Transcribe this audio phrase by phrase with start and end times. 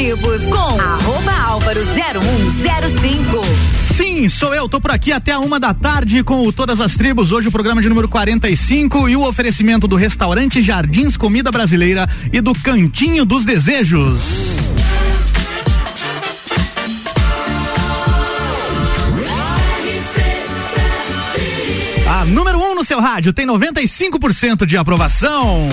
[0.00, 3.42] Tribos com arroba álvaro 0105.
[3.76, 6.94] Sim, sou eu, tô por aqui até a uma da tarde com o Todas as
[6.94, 12.08] Tribos, hoje o programa de número 45 e o oferecimento do restaurante Jardins Comida Brasileira
[12.32, 14.22] e do Cantinho dos Desejos.
[22.08, 25.68] A número 1 um no seu rádio tem 95% de aprovação.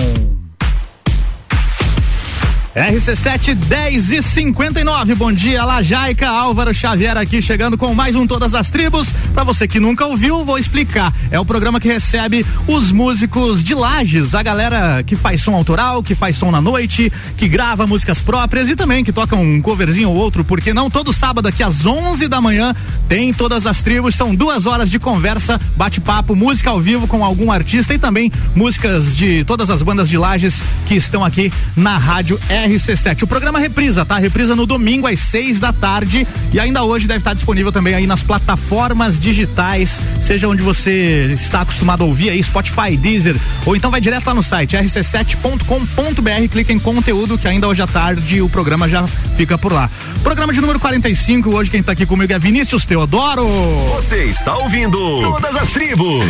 [2.78, 5.14] RC7 10 e 59.
[5.16, 9.08] Bom dia, Lajaica, Álvaro Xavier aqui chegando com mais um Todas as Tribos.
[9.34, 11.12] Para você que nunca ouviu, vou explicar.
[11.28, 16.04] É o programa que recebe os músicos de Lages, a galera que faz som autoral,
[16.04, 20.10] que faz som na noite, que grava músicas próprias e também que toca um coverzinho
[20.10, 22.76] ou outro, porque não todo sábado aqui às 11 da manhã
[23.08, 24.14] tem Todas as Tribos.
[24.14, 29.16] São duas horas de conversa, bate-papo, música ao vivo com algum artista e também músicas
[29.16, 33.22] de todas as bandas de Lages que estão aqui na rádio R RC7.
[33.22, 34.18] O programa reprisa, tá?
[34.18, 38.06] Reprisa no domingo às seis da tarde e ainda hoje deve estar disponível também aí
[38.06, 43.90] nas plataformas digitais, seja onde você está acostumado a ouvir aí, Spotify, Deezer, ou então
[43.90, 48.48] vai direto lá no site rc7.com.br, clica em conteúdo que ainda hoje à tarde o
[48.48, 49.90] programa já fica por lá.
[50.22, 53.46] Programa de número 45, hoje quem tá aqui comigo é Vinícius Teodoro.
[53.94, 56.24] Você está ouvindo Todas as Tribos.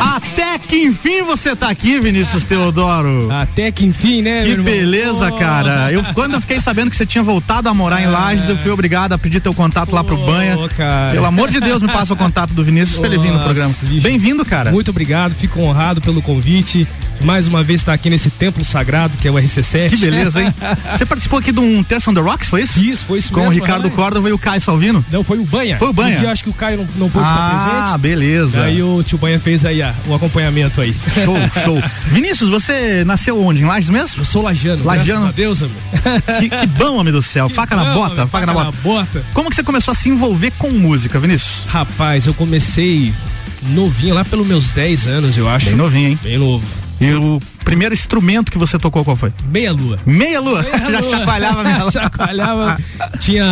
[0.00, 3.30] Até que enfim você tá aqui, Vinícius Teodoro.
[3.30, 4.44] Até que enfim, né?
[4.44, 5.38] Que beleza, oh.
[5.38, 5.92] cara.
[5.92, 8.70] Eu, quando eu fiquei sabendo que você tinha voltado a morar em Lages, eu fui
[8.70, 10.56] obrigado a pedir teu contato lá pro Banha.
[10.76, 11.12] Cara.
[11.12, 13.74] Pelo amor de Deus, me passa o contato do Vinícius pra ele vir no programa.
[14.02, 14.70] Bem-vindo, cara.
[14.70, 16.86] Muito obrigado, fico honrado pelo convite.
[17.20, 19.90] Mais uma vez estar tá aqui nesse templo sagrado que é o RC7.
[19.90, 20.54] Que beleza, hein?
[20.96, 22.78] você participou aqui de um Test on the Rocks, foi isso?
[22.78, 25.04] Isso, foi isso Com mesmo, o Ricardo Córdova e o Caio Salvino?
[25.10, 25.78] Não, foi o Banha.
[25.78, 26.16] Foi o Banha.
[26.16, 27.94] Um dia acho que o Caio não, não pôde ah, estar presente.
[27.94, 28.62] Ah, beleza.
[28.62, 30.94] Aí o tio Banha fez aí o acompanhamento aí.
[31.24, 31.82] Show, show.
[32.06, 33.62] Vinícius, você nasceu onde?
[33.62, 34.20] Em Lages mesmo?
[34.20, 34.84] Eu sou lajano.
[34.84, 35.32] Lajano.
[35.32, 35.76] Deus, amor.
[36.40, 37.48] Que, que bom, homem do céu.
[37.48, 38.64] Faca na bota, faca, faca na, bota.
[38.64, 39.24] na bota.
[39.34, 41.66] Como que você começou a se envolver com música, Vinícius?
[41.66, 43.12] Rapaz, eu comecei
[43.62, 45.66] novinho, lá pelos meus 10 anos, eu acho.
[45.66, 46.18] Bem novinho, hein?
[46.22, 46.64] Bem novo.
[47.00, 49.32] E o primeiro instrumento que você tocou qual foi?
[49.50, 49.98] Meia lua.
[50.06, 50.62] Meia lua?
[50.62, 51.10] Meia Já lua.
[51.10, 51.90] chacoalhava mesmo.
[51.90, 52.78] chacoalhava.
[53.18, 53.44] Tinha.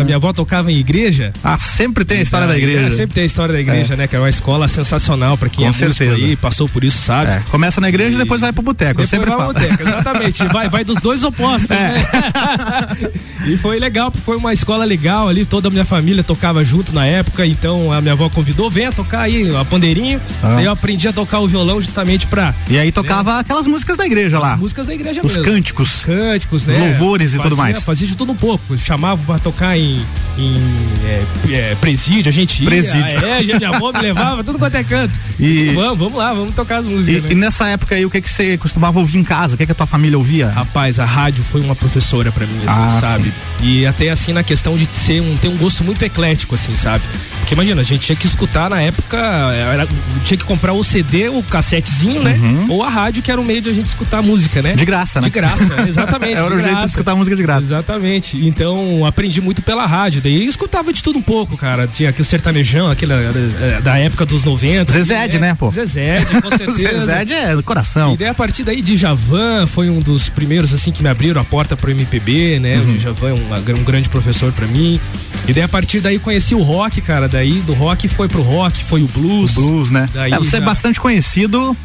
[0.00, 1.32] A minha avó tocava em igreja.
[1.42, 2.88] Ah, sempre tem a história da igreja.
[2.88, 3.96] É, sempre tem a história da igreja, é.
[3.96, 4.06] né?
[4.08, 6.16] Que é uma escola sensacional pra quem Com é certeza.
[6.16, 7.30] aí, passou por isso, sabe?
[7.30, 7.42] É.
[7.48, 9.02] Começa na igreja e depois vai pro boteco.
[9.02, 9.52] Eu sempre falo.
[9.54, 10.44] Boteco, exatamente.
[10.46, 11.74] vai, vai dos dois opostos, é.
[11.76, 13.12] né?
[13.46, 17.06] e foi legal, foi uma escola legal ali, toda a minha família tocava junto na
[17.06, 20.20] época, então a minha avó convidou, venha tocar aí a pandeirinha.
[20.42, 20.56] Ah.
[20.56, 22.52] Daí eu aprendi a tocar o violão justamente pra.
[22.68, 23.44] E aí tocava né?
[23.60, 24.54] Aquelas músicas da igreja lá.
[24.54, 25.44] As músicas da igreja Os mesmo.
[25.44, 26.02] cânticos.
[26.04, 26.78] Cânticos, né?
[26.78, 27.82] Louvores fazia, e tudo mais.
[27.82, 28.76] Fazia de tudo um pouco.
[28.78, 30.04] Chamava pra tocar em,
[30.38, 30.56] em
[31.04, 32.68] é, é, presídio, a gente ia.
[32.68, 33.24] Presídio.
[33.24, 35.18] É, minha avó me levava, tudo quanto é canto.
[35.40, 35.72] E...
[35.72, 37.16] Vamos, vamos lá, vamos tocar as músicas.
[37.16, 37.28] E, né?
[37.32, 39.54] e, nessa época aí, o que que você costumava ouvir em casa?
[39.54, 40.50] O que que a tua família ouvia?
[40.50, 43.32] Rapaz, a rádio foi uma professora pra mim, assim, ah, sabe?
[43.58, 43.64] Sim.
[43.64, 47.04] E até assim na questão de ser um, ter um gosto muito eclético, assim, sabe?
[47.38, 49.88] Porque imagina, a gente tinha que escutar na época, era,
[50.24, 52.38] tinha que comprar o CD, o cassetezinho, né?
[52.40, 52.66] Uhum.
[52.68, 54.74] Ou a rádio, que era o meio de a gente escutar música, né?
[54.74, 55.24] De graça, né?
[55.24, 56.34] De graça, exatamente.
[56.34, 57.66] era o jeito de escutar música de graça.
[57.66, 58.38] Exatamente.
[58.46, 60.22] Então, aprendi muito pela rádio.
[60.22, 61.88] Daí escutava de tudo um pouco, cara.
[61.88, 64.92] Tinha aquele sertanejão, aquele eh, da época dos 90.
[64.92, 65.68] Zezé, né, pô?
[65.68, 67.06] Zezé, com certeza.
[67.06, 68.14] Zezé é do coração.
[68.14, 71.44] E daí a partir daí, Djavan foi um dos primeiros, assim, que me abriram a
[71.44, 72.76] porta pro MPB, né?
[72.76, 72.94] Uhum.
[72.94, 75.00] O Djavan é um, um grande professor para mim.
[75.48, 77.26] E daí a partir daí conheci o rock, cara.
[77.26, 79.56] Daí do rock foi pro rock, foi o blues.
[79.56, 80.08] O blues, né?
[80.14, 80.58] Daí é, você é já...
[80.58, 81.76] é bastante conhecido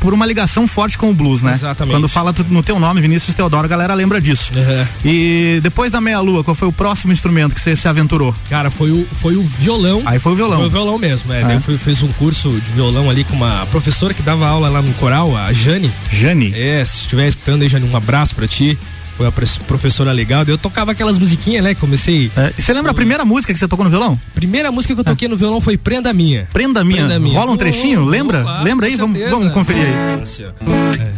[0.00, 1.52] por uma ligação forte com o blues, né?
[1.52, 1.94] Exatamente.
[1.94, 4.52] Quando fala no teu nome, Vinícius Teodoro, a galera lembra disso.
[4.54, 4.86] Uhum.
[5.04, 8.34] E depois da meia lua, qual foi o próximo instrumento que você se aventurou?
[8.48, 10.02] Cara, foi o, foi o violão.
[10.04, 10.58] Aí foi o violão.
[10.58, 11.42] Foi o violão mesmo, é.
[11.42, 11.56] é.
[11.56, 14.82] Eu fui, fiz um curso de violão ali com uma professora que dava aula lá
[14.82, 15.92] no coral, a Jane.
[16.10, 16.52] Jane?
[16.54, 18.78] É, se estiver escutando aí, Jane, um abraço pra ti
[19.16, 19.32] foi uma
[19.66, 20.44] professora legal.
[20.46, 21.74] Eu tocava aquelas musiquinhas, né?
[21.74, 22.30] Comecei.
[22.36, 24.18] É, você lembra a primeira música que você tocou no violão?
[24.34, 26.48] Primeira música que eu toquei no violão foi Prenda Minha.
[26.52, 26.98] Prenda Minha.
[26.98, 27.38] Prenda minha.
[27.38, 28.02] Rola um trechinho?
[28.02, 28.42] Oh, lembra?
[28.42, 28.96] Lá, lembra aí?
[28.96, 29.92] Vamos, vamos conferir aí.
[29.92, 31.12] É.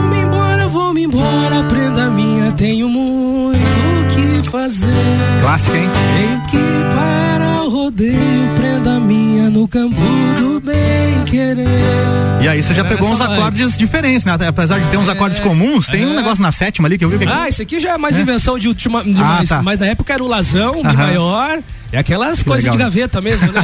[0.00, 4.88] Vou-me embora, vou-me embora, prenda minha, tenho muito o que fazer.
[5.40, 5.88] Clássica, hein?
[6.16, 6.94] Tenho que ir
[7.68, 8.18] rodeio,
[8.56, 10.00] prenda minha no campo
[10.38, 11.66] do bem querer.
[12.40, 14.36] E aí você já Era pegou uns acordes diferentes, né?
[14.46, 17.10] Apesar de ter uns é, acordes comuns, tem um negócio na sétima ali que eu
[17.10, 17.18] vi.
[17.18, 18.22] Que ah, esse aqui já é mais é.
[18.22, 19.02] invenção de última.
[19.02, 19.62] De ah, mais, tá.
[19.62, 21.58] Mas na época era o Lazão, de maior.
[21.90, 22.76] É aquelas coisas legal.
[22.76, 23.62] de gaveta mesmo, né?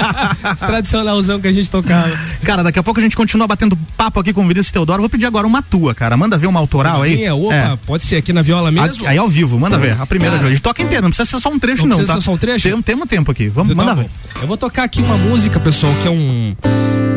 [0.58, 2.10] tradicionalzão que a gente tocava.
[2.42, 5.02] Cara, daqui a pouco a gente continua batendo papo aqui com o Vinícius Teodoro.
[5.02, 6.16] Vou pedir agora uma tua, cara.
[6.16, 7.24] Manda ver uma autoral aí.
[7.24, 7.78] É, opa, é.
[7.84, 9.06] pode ser aqui na viola mesmo?
[9.06, 10.00] Aí ao vivo, manda ver.
[10.00, 10.62] A primeira cara, de hoje.
[10.62, 11.90] Toca inteira, não precisa ser só um trecho, não.
[11.90, 12.20] não precisa tá?
[12.20, 12.68] ser só um trecho?
[12.68, 13.48] Tem, tem um tempo aqui.
[13.48, 14.08] Vamos, manda ver.
[14.40, 16.56] Eu vou tocar aqui uma música, pessoal, que é um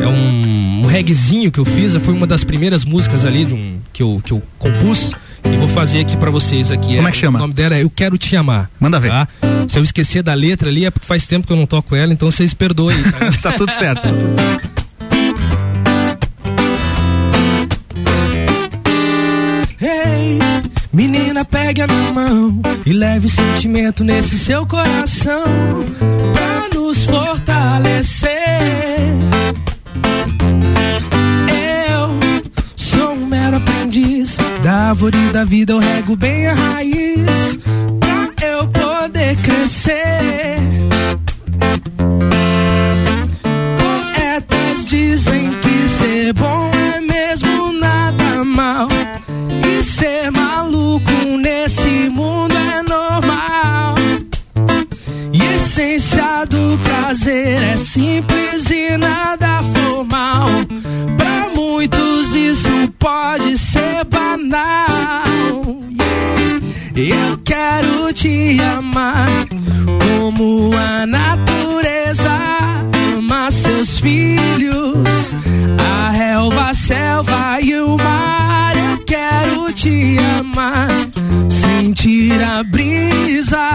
[0.02, 3.78] é um, um reggaezinho que eu fiz, foi uma das primeiras músicas ali de um,
[3.92, 5.14] que, eu, que eu compus.
[5.44, 6.96] E vou fazer aqui para vocês aqui.
[6.96, 7.38] Como é, é que chama?
[7.38, 8.70] O nome dela é Eu Quero Te Amar.
[8.78, 9.10] Manda ver.
[9.10, 9.28] Tá?
[9.68, 12.12] Se eu esquecer da letra ali é porque faz tempo que eu não toco ela,
[12.12, 12.96] então vocês perdoem.
[13.02, 14.02] Tá, tá tudo certo.
[14.02, 14.70] Tá tudo certo.
[20.92, 25.44] Menina, pegue a minha mão e leve sentimento nesse seu coração
[26.34, 28.28] pra nos fortalecer.
[31.94, 32.18] Eu
[32.76, 37.58] sou um mero aprendiz da árvore da vida, eu rego bem a raiz
[39.42, 40.56] crescer.
[43.78, 48.88] Poetas dizem que ser bom é mesmo nada mal
[49.66, 53.94] e ser maluco nesse mundo é normal.
[55.32, 60.48] E a essência do prazer é simples e nada formal.
[61.16, 64.80] Pra muitos isso pode ser banal.
[67.00, 69.26] Eu quero te amar
[70.04, 72.30] como a natureza
[73.16, 75.34] ama seus filhos,
[75.78, 78.74] a relva, a selva e o mar.
[78.76, 80.90] Eu quero te amar,
[81.48, 83.66] sentir a brisa,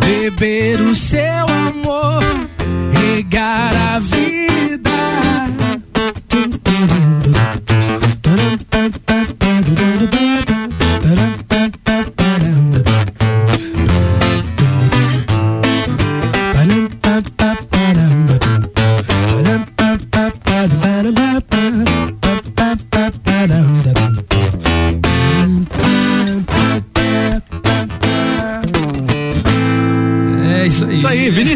[0.00, 2.24] beber o seu amor,
[2.90, 4.90] regar a vida.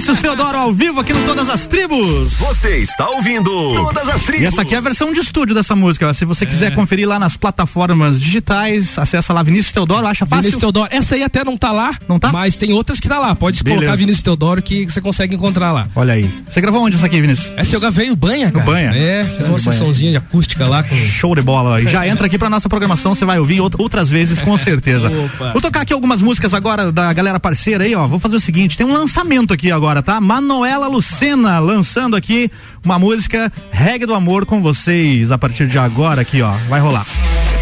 [0.07, 2.35] Vinícius Teodoro ao vivo aqui no Todas as Tribos.
[2.35, 4.43] Você está ouvindo Todas as Tribos.
[4.43, 6.15] E essa aqui é a versão de estúdio dessa música.
[6.15, 10.43] Se você quiser conferir lá nas plataformas digitais, acessa lá Vinícius Teodoro, acha fácil.
[10.43, 12.31] Vinícius Teodoro, essa aí até não tá lá, Não tá?
[12.31, 13.35] mas tem outras que tá lá.
[13.35, 13.81] Pode Beleza.
[13.83, 15.89] colocar Vinícius Teodoro que você consegue encontrar lá.
[15.97, 16.31] Olha aí.
[16.49, 17.53] Você gravou onde essa aqui, Vinícius?
[17.57, 18.65] Essa eu gravei no Banha, cara.
[18.65, 18.91] Banha?
[18.95, 21.83] É, fiz É, uma no sessãozinha de acústica lá com Show de bola.
[21.83, 25.09] E já entra aqui pra nossa programação, você vai ouvir out- outras vezes, com certeza.
[25.11, 25.51] Opa.
[25.53, 28.07] Vou tocar aqui algumas músicas agora da galera parceira aí, ó.
[28.07, 30.21] Vou fazer o seguinte: tem um lançamento aqui agora, tá?
[30.21, 32.51] Manuela Lucena lançando aqui
[32.85, 36.53] uma música Reggae do Amor com vocês a partir de agora aqui, ó.
[36.69, 37.07] Vai rolar.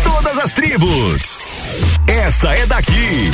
[0.02, 1.38] Todas as tribos.
[2.06, 3.30] Essa é daqui.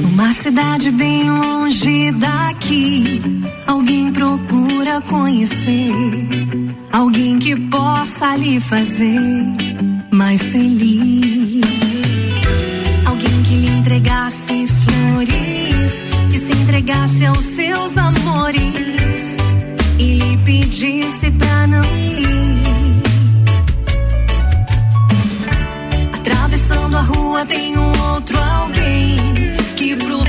[0.00, 3.22] Numa cidade bem longe daqui,
[3.66, 4.67] alguém procura
[5.08, 5.92] conhecer.
[6.92, 9.20] Alguém que possa lhe fazer
[10.10, 11.64] mais feliz.
[13.06, 19.36] Alguém que lhe entregasse flores, que se entregasse aos seus amores
[19.98, 23.02] e lhe pedisse pra não ir.
[26.14, 29.16] Atravessando a rua tem um outro alguém
[29.76, 30.27] que procura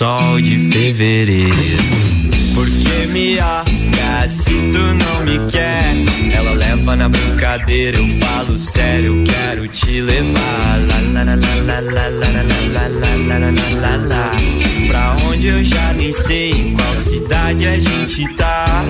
[0.00, 1.84] sol de fevereiro.
[2.54, 5.94] Porque me olha se tu não me quer,
[6.32, 10.78] ela leva na brincadeira, eu falo sério, eu quero te levar.
[14.88, 18.82] Pra onde eu já nem sei em qual cidade a gente tá.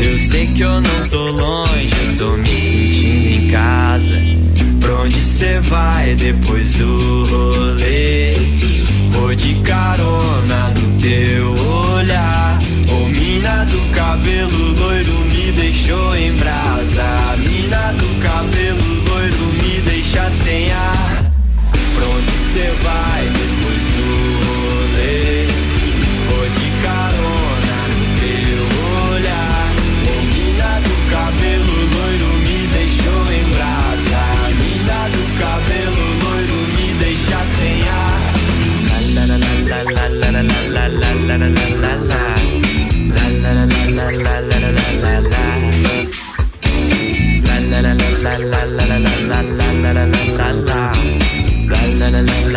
[0.00, 3.85] Eu sei que eu não tô longe, eu tô me sentindo em casa.
[4.86, 8.36] Pra onde cê vai depois do rolê?
[9.10, 11.45] Vou de carona no teu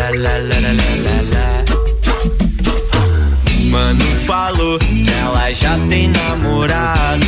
[0.08, 1.64] la la la la la
[3.70, 7.26] Mano falou que ela já tem namorado.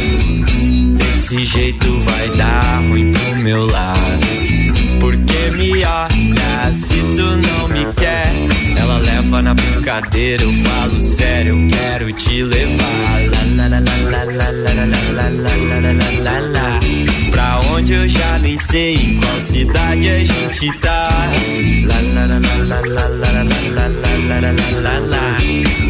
[0.97, 4.27] Desse jeito vai dar ruim pro meu lado.
[4.99, 7.85] Porque me olha se tu não me
[9.33, 13.23] leva na brincadeira, eu falo sério, eu quero te levar.
[17.31, 21.31] Pra onde eu já nem sei em qual cidade a gente tá.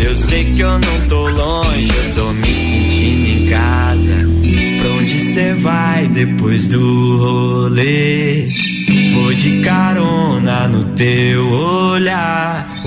[0.01, 4.29] Eu sei que eu não tô longe, eu tô me sentindo em casa.
[4.81, 8.49] Pra onde cê vai depois do rolê?
[9.15, 12.83] Vou de carona no teu olhar.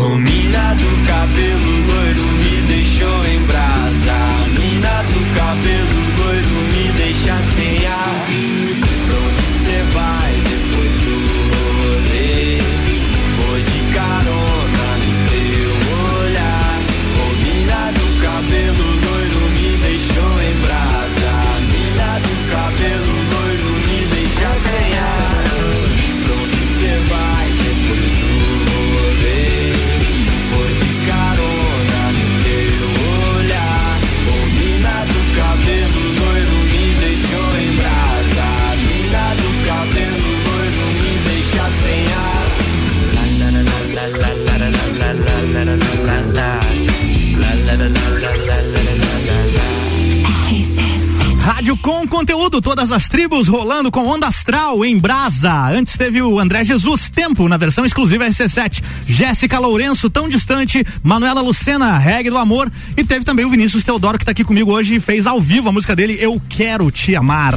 [52.85, 55.69] Conteúdo, todas as tribos rolando com Onda Astral em Brasa.
[55.69, 58.83] Antes teve o André Jesus, Tempo, na versão exclusiva RC7.
[59.07, 60.85] Jéssica Lourenço, Tão Distante.
[61.01, 62.71] Manuela Lucena, Reggae do Amor.
[62.95, 65.69] E teve também o Vinícius Teodoro, que tá aqui comigo hoje e fez ao vivo
[65.69, 67.55] a música dele, Eu Quero Te Amar.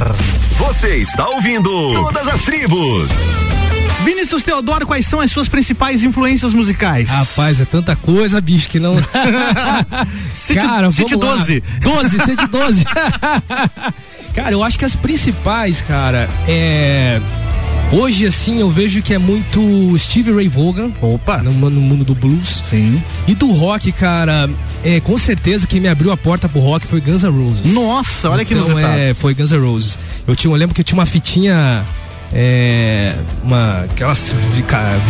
[0.57, 3.09] Você está ouvindo Todas as Tribos.
[4.03, 7.09] Vinícius Teodoro, quais são as suas principais influências musicais?
[7.09, 8.95] Rapaz, é tanta coisa, bicho, que não.
[10.33, 11.35] City, Cara, City vamos lá.
[11.35, 11.63] 12.
[11.81, 12.85] 12, City 12.
[14.39, 17.19] Cara, eu acho que as principais, cara, é.
[17.91, 20.91] Hoje, assim, eu vejo que é muito Steve Ray Vaughan.
[21.01, 21.39] Opa.
[21.39, 22.63] No, no mundo do blues.
[22.69, 23.01] Sim.
[23.27, 24.47] E do rock, cara,
[24.83, 27.73] é, com certeza quem me abriu a porta pro rock foi Guns N' Roses.
[27.73, 28.97] Nossa, olha que então, inusitado.
[28.97, 29.97] é, foi Guns N' Roses.
[30.27, 31.83] Eu, tinha, eu lembro que eu tinha uma fitinha.
[32.31, 33.13] É,
[33.43, 33.81] uma.
[33.89, 34.31] Aquelas.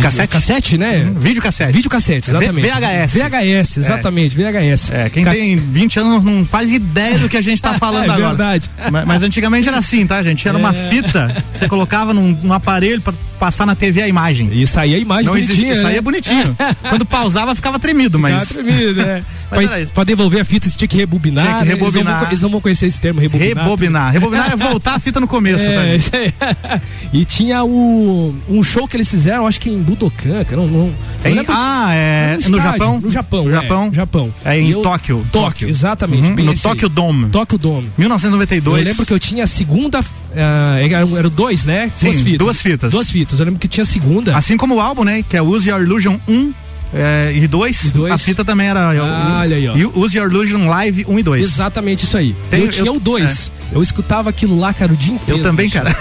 [0.02, 0.28] Cassete?
[0.28, 1.12] Cassete, né?
[1.16, 1.72] Vídeo cassete.
[1.72, 2.66] Vídeo cassete, exatamente.
[2.66, 3.12] V- VHS.
[3.14, 4.90] VHS, exatamente, VHS.
[4.90, 8.04] É, quem Ca- tem 20 anos não faz ideia do que a gente tá falando
[8.04, 8.28] É agora.
[8.28, 8.70] verdade.
[8.90, 10.46] Mas, mas antigamente era assim, tá, gente?
[10.48, 14.50] Era uma fita, você colocava num, num aparelho pra passar na TV a imagem.
[14.52, 15.54] E saía a imagem Não bonitinha.
[15.54, 15.82] existia, né?
[15.82, 16.56] saía bonitinho.
[16.88, 18.48] Quando pausava ficava tremido, mas.
[18.48, 19.00] Ficava tremido,
[19.82, 19.92] isso.
[19.92, 21.44] pra devolver a fita, você tinha que rebobinar.
[21.44, 21.72] Tinha que né?
[21.72, 22.20] Eles não, rebobinar.
[22.20, 23.64] vão, eles não vão conhecer esse termo, rebobinar.
[23.64, 24.12] Rebobinar.
[24.12, 26.34] Rebobinar é voltar a fita no começo, tá, É, gente?
[27.12, 30.94] E tinha o, um show que eles fizeram, acho que em Budokan, que não, não
[31.24, 32.34] Em- lembro- ah, é.
[32.34, 33.00] No estádio, Japão?
[33.00, 33.44] No Japão.
[33.44, 33.92] No é, Japão?
[33.92, 34.34] Japão.
[34.44, 35.26] É em eu- Tóquio.
[35.32, 36.28] Tóquio, exatamente.
[36.30, 36.56] Uhum, no.
[36.56, 37.28] Tóquio Dome.
[37.30, 37.90] Tóquio Dome.
[37.98, 38.78] 1992.
[38.78, 40.00] Eu lembro que eu tinha a segunda.
[40.36, 41.90] ah, eram, eram dois, né?
[41.96, 42.38] Sim, duas fitas.
[42.38, 42.90] duas fitas.
[42.92, 43.38] Duas fitas.
[43.40, 44.36] Eu lembro que tinha a segunda.
[44.36, 45.24] Assim como o álbum, né?
[45.28, 46.52] Que é Use Your Illusion 1
[46.94, 47.92] é, e 2.
[47.92, 48.12] Dois.
[48.12, 48.80] A fita também era.
[48.90, 49.76] Ah, olha aí, ó.
[49.76, 51.42] E Use Your Illusion Live 1 e 2.
[51.44, 52.34] Exatamente isso aí.
[52.50, 53.50] Tem- eu tinha eu- o dois.
[53.72, 55.38] Eu escutava aquilo lá, cara, o dia inteiro.
[55.40, 55.94] Eu também, cara.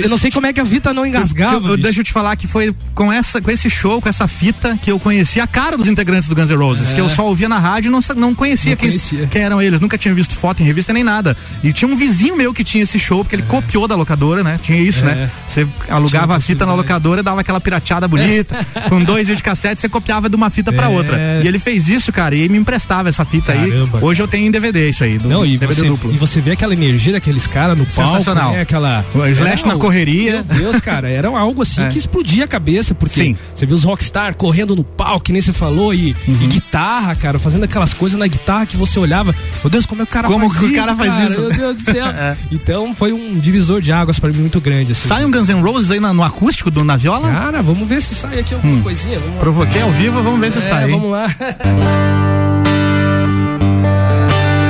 [0.00, 1.56] Eu não sei como é que a fita não engasgava.
[1.56, 1.76] Eu, bicho.
[1.78, 4.92] deixa eu te falar que foi com, essa, com esse show, com essa fita, que
[4.92, 6.94] eu conheci a cara dos integrantes do Guns N' Roses, É.
[6.94, 9.26] que eu só ouvia na rádio e não, não conhecia, Não quem, conhecia.
[9.26, 9.80] quem eram eles.
[9.80, 11.36] Nunca tinha visto foto em revista nem nada.
[11.64, 14.60] E tinha um vizinho meu que tinha esse show, porque ele copiou da locadora, né?
[14.62, 15.02] Tinha isso, É.
[15.14, 15.30] né?
[15.48, 20.19] Você alugava a fita na locadora, dava aquela pirateada bonita, com dois videocassetes, você copiava
[20.28, 20.88] de uma fita pra É.
[20.88, 21.40] outra.
[21.42, 23.98] E ele fez isso, cara, e me emprestava essa fita Caramba.
[23.98, 24.04] aí.
[24.04, 26.12] Hoje eu tenho em DVD isso aí, do Não, e DVD você, duplo.
[26.12, 28.52] e você vê aquela energia daqueles caras no palco, Sensacional.
[28.52, 28.60] né?
[28.62, 29.04] Aquela.
[29.14, 30.44] O Slash Era na correria.
[30.48, 31.88] Meu Deus, cara, era algo assim É.
[31.88, 33.36] que explodia a cabeça, porque Sim.
[33.54, 36.38] você viu os rockstar correndo no palco, que nem você falou, e, Uhum.
[36.42, 39.34] e guitarra, cara, fazendo aquelas coisas na guitarra que você olhava.
[39.62, 40.80] Meu Deus, como é que o cara Como faz que o isso?
[40.80, 41.40] cara faz isso?
[41.40, 42.06] Meu Deus do céu.
[42.20, 42.36] É.
[42.50, 44.92] Então foi um divisor de águas pra mim muito grande.
[44.92, 45.08] Assim.
[45.08, 47.30] Sai um Guns N' Roses aí na- no acústico do, na viola?
[47.30, 49.18] Cara, vamos ver se sai aqui alguma coisinha.
[49.18, 49.40] Vamos lá.
[49.40, 50.84] Provoquei ao vivo, vamos ver se É, sai.
[50.84, 50.90] hein?
[50.92, 51.24] vamos lá.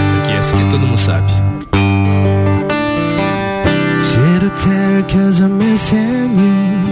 [0.04, 1.30] essa aqui, essa aqui todo mundo sabe.
[5.08, 6.84] Cause I'm missing you.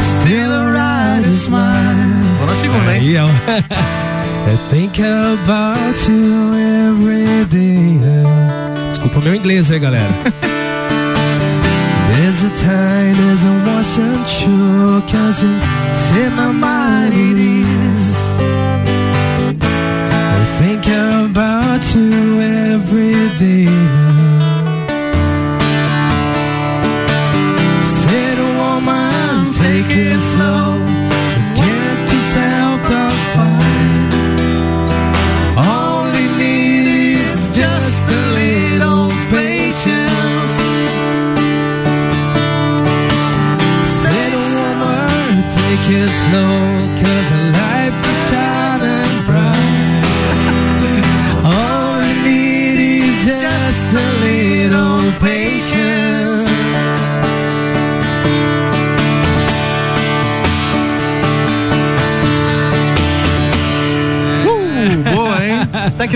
[0.00, 2.22] Still a ride is mine.
[2.38, 3.00] Vou na segunda, hein?
[3.00, 3.26] Aí, ó.
[4.48, 6.54] I think about you
[6.88, 8.00] every day.
[8.90, 10.08] Desculpa meu inglês aí, galera.
[12.14, 15.58] There's a time, there's a wasn't sure, cause you
[16.08, 18.10] set my mind at ease.
[20.32, 22.40] I think about you
[22.72, 23.66] every day
[24.40, 24.64] now.
[28.00, 30.77] Said oh, woman, take it slow.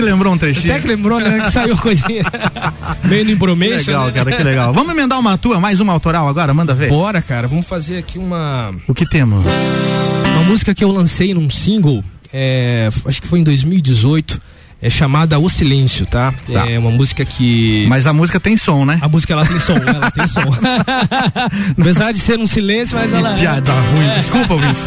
[0.03, 0.73] Lembrou um trechinho.
[0.73, 1.39] Até que lembrou, né?
[1.45, 2.23] Que saiu coisinha.
[3.05, 3.77] Meio no Que embromation.
[3.91, 4.11] legal, né?
[4.13, 4.73] cara, que legal.
[4.73, 6.53] Vamos emendar uma tua, mais uma autoral agora?
[6.53, 6.89] Manda ver.
[6.89, 9.43] Bora, cara, vamos fazer aqui uma, O que temos?
[10.35, 14.41] uma música que eu lancei num single, é, acho que foi em 2018,
[14.81, 16.33] é chamada O Silêncio, tá?
[16.51, 16.69] Tá.
[16.69, 17.85] É uma música que.
[17.87, 18.99] Mas a música tem som, né?
[19.01, 19.93] A música ela tem som, né?
[19.95, 20.41] ela tem som.
[21.79, 23.35] Apesar de ser um silêncio, mas ela.
[23.35, 24.09] Piada ruim.
[24.19, 24.83] Desculpa, ouvintes.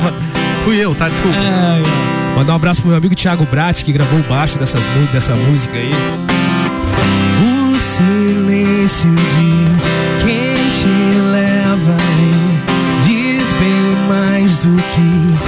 [0.67, 1.09] Fui eu, tá?
[1.09, 1.39] Desculpa.
[1.39, 1.81] Ai.
[2.35, 5.77] Mandar um abraço pro meu amigo Thiago Brat, que gravou o baixo dessas, dessa música
[5.77, 5.93] aí.
[7.41, 12.59] O silêncio de quem te leva aí
[13.07, 15.46] diz bem mais do que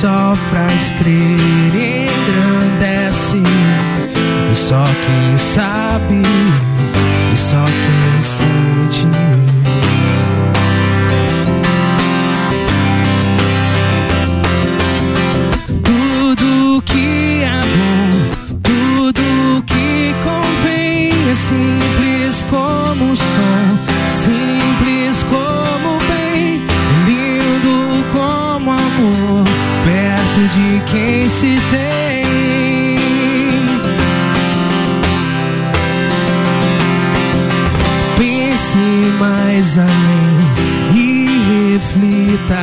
[0.00, 3.42] só faz crer engrandece.
[4.50, 6.22] E só quem sabe,
[7.32, 7.93] e só quem
[39.78, 42.60] além e reflita.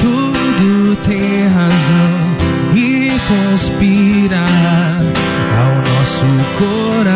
[0.00, 2.36] Tudo tem razão
[2.74, 4.44] e conspira
[5.58, 7.15] ao nosso coração,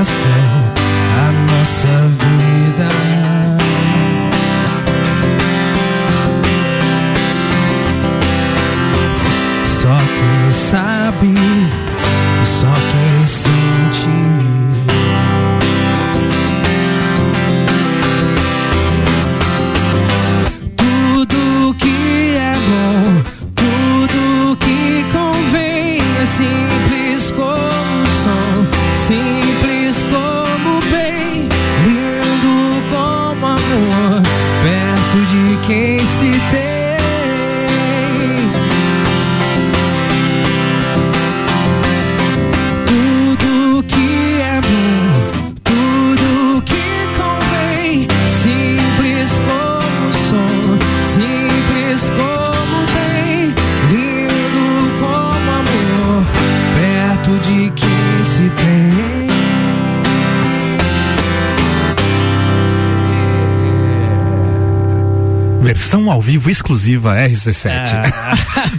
[66.31, 68.13] vivo exclusiva RC7.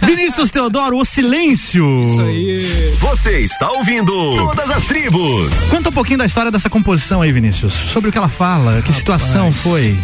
[0.06, 2.04] Vinícius Teodoro, o silêncio.
[2.04, 2.96] Isso aí.
[2.98, 5.52] Você está ouvindo Todas as Tribos.
[5.68, 7.74] Conta um pouquinho da história dessa composição aí, Vinícius.
[7.74, 9.94] Sobre o que ela fala, que situação foi.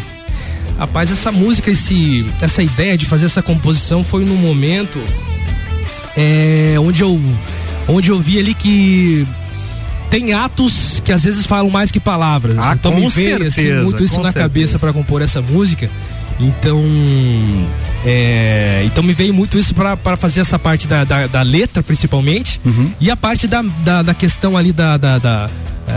[0.78, 5.02] Rapaz, essa música, esse, essa ideia de fazer essa composição foi num momento
[6.14, 7.18] é, onde eu
[7.88, 9.26] onde eu vi ali que
[10.11, 12.58] tem atos que às vezes falam mais que palavras.
[12.58, 14.44] Ah, então com me veio assim, certeza, muito isso na certeza.
[14.44, 15.90] cabeça para compor essa música.
[16.40, 16.81] Então,
[18.05, 22.61] é, então me veio muito isso para fazer essa parte da, da, da letra, principalmente,
[22.64, 22.90] Uhum.
[23.01, 25.51] e a parte da, da, da questão ali da, da, da,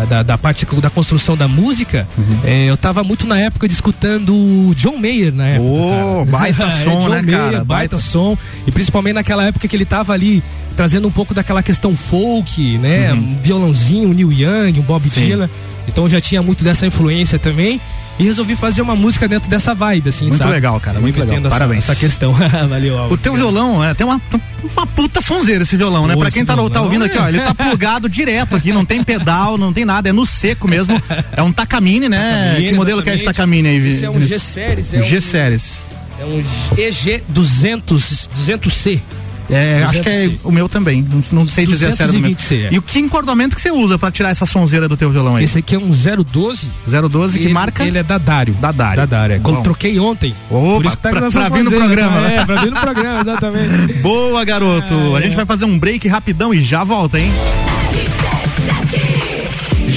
[0.09, 2.07] da, da parte da construção da música.
[2.17, 2.37] Uhum.
[2.43, 6.25] É, eu tava muito na época de escutando o John Mayer na época.
[6.31, 7.51] Baita É, som, John né, Mayer, cara?
[7.51, 8.37] Baita, Baita som.
[8.65, 10.41] E principalmente naquela época que ele tava ali
[10.75, 13.13] trazendo um pouco daquela questão folk, né?
[13.13, 15.11] Um violãozinho, um Neil Young, um Bob Uhum.
[15.13, 15.49] Dylan.
[15.87, 17.79] Então eu já tinha muito dessa influência também.
[18.19, 20.51] E resolvi fazer uma música dentro dessa vibe, assim, Muito sabe?
[20.51, 21.37] legal, cara, muito legal.
[21.39, 21.83] Essa- Parabéns.
[21.89, 22.31] Essa questão.
[22.69, 23.13] Valeu, Álvaro.
[23.15, 24.21] O teu violão é, tem uma,
[24.75, 26.15] uma puta sonzeira esse violão, né?
[26.15, 29.03] Pra quem tá, tá ouvindo aqui, ó, é- ele tá plugado direto aqui, não tem
[29.03, 31.01] pedal, não tem nada, é no seco mesmo.
[31.35, 32.49] É um Takamine, né?
[32.49, 33.23] Takamine, que modelo que é esse.
[33.23, 34.19] Takamine aí, Esse é um?
[34.21, 34.93] G-Series.
[34.93, 35.85] É um, G-Series.
[36.19, 36.43] É um
[36.77, 38.99] EG 200, 200C.
[39.51, 40.37] É, acho que é 200C.
[40.45, 41.01] o meu também.
[41.07, 42.31] Não, não sei dizer a sério do meu.
[42.31, 42.69] 220C, é.
[42.73, 45.43] E o que encordamento que você usa pra tirar essa sonzeira do teu violão aí?
[45.43, 46.67] Esse aqui é um 012.
[46.87, 47.83] 012, que ele, marca?
[47.83, 48.53] Ele é da Dário.
[48.55, 48.97] Da Dário.
[48.97, 49.35] Da Dário.
[49.35, 49.39] é.
[49.39, 49.61] Bom.
[49.61, 50.33] Troquei ontem.
[50.49, 52.27] Opa, Por isso que tá pra- pra vir no programa.
[52.31, 53.93] É, pra vir no programa, exatamente.
[54.01, 54.93] Boa, garoto.
[55.13, 55.23] Ah, a é.
[55.23, 57.31] gente vai fazer um break rapidão e já volta, hein?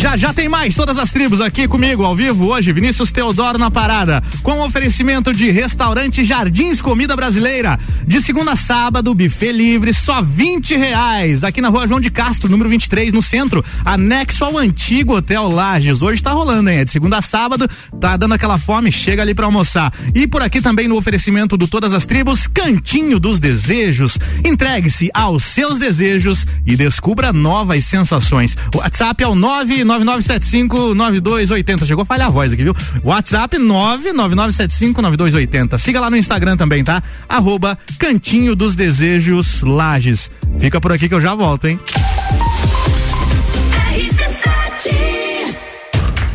[0.04, 3.70] Já já tem mais todas as tribos aqui comigo ao vivo hoje, Vinícius Teodoro na
[3.70, 7.80] parada, com oferecimento de restaurante Jardins Comida Brasileira.
[8.06, 11.42] De segunda a sábado, buffet livre, só 20 reais.
[11.42, 16.02] Aqui na rua João de Castro, número 23, no centro, anexo ao antigo Hotel Lages.
[16.02, 16.80] Hoje tá rolando, hein?
[16.80, 17.66] É de segunda a sábado,
[17.98, 19.90] tá dando aquela fome, chega ali pra almoçar.
[20.14, 24.18] E por aqui também no oferecimento do Todas as Tribos, Cantinho dos Desejos.
[24.44, 28.54] Entregue-se aos seus desejos e descubra novas sensações.
[28.74, 29.34] WhatsApp é o
[30.00, 31.86] 999759280.
[31.86, 32.76] Chegou a falhar a voz aqui, viu?
[33.02, 35.78] WhatsApp 999759280.
[35.78, 37.02] Siga lá no Instagram também, tá?
[37.28, 40.30] Arroba Cantinho dos Desejos Lages.
[40.58, 41.78] Fica por aqui que eu já volto, hein?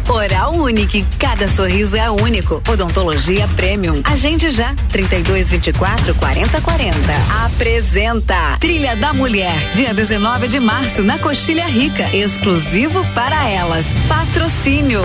[0.10, 2.62] Oral Unique, cada sorriso é único.
[2.68, 4.02] Odontologia Premium.
[4.04, 6.98] Agende já, 32 24 40 40.
[7.46, 12.10] Apresenta Trilha da Mulher, dia 19 de março, na Coxilha Rica.
[12.16, 13.86] Exclusivo para elas.
[14.08, 15.04] Patrocínio.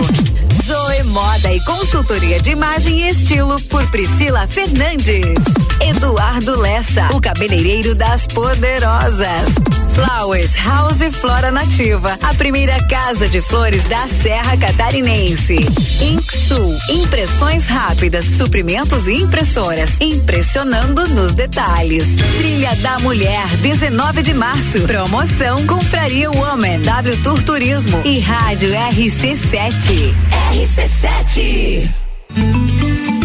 [0.63, 5.35] Zoe Moda e consultoria de imagem e estilo por Priscila Fernandes.
[5.79, 9.84] Eduardo Lessa, o cabeleireiro das poderosas.
[9.95, 15.55] Flowers House e Flora Nativa, a primeira casa de flores da Serra Catarinense.
[16.01, 22.03] Inksul, impressões rápidas, suprimentos e impressoras, impressionando nos detalhes.
[22.37, 24.81] Trilha da Mulher, 19 de março.
[24.81, 30.13] Promoção Compraria Woman, W Tour Turismo e Rádio RC7.
[30.51, 31.89] RC7.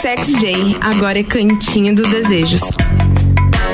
[0.00, 2.62] Sex J, agora é Cantinho dos Desejos.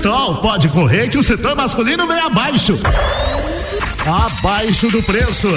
[0.00, 0.36] Pitol.
[0.36, 2.78] Pode correr que o setor masculino vem abaixo.
[4.06, 5.48] Abaixo do preço.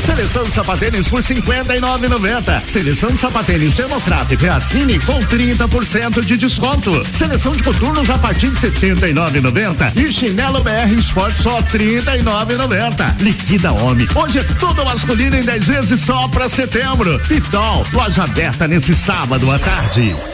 [0.00, 2.60] Seleção sapatênis por 59,90.
[2.66, 6.90] Seleção sapatênis Democrata e Reacine com 30% de desconto.
[7.12, 13.20] Seleção de coturnos a partir de 79,90 e chinelo BR Sport só 39,90.
[13.20, 14.08] Liquida Homem.
[14.14, 17.18] Hoje é tudo masculino em 10 vezes só para setembro.
[17.28, 20.33] Pitol, loja aberta nesse sábado à tarde.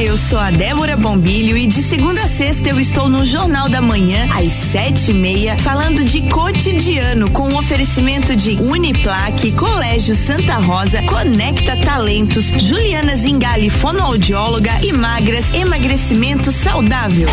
[0.00, 3.68] Olá, eu sou a Débora Bombilho e de segunda a sexta eu estou no Jornal
[3.68, 10.14] da Manhã, às sete e meia, falando de cotidiano, com o oferecimento de Uniplaque, Colégio
[10.14, 17.28] Santa Rosa, Conecta Talentos, Juliana Zingali, fonoaudióloga e magras, emagrecimento saudável.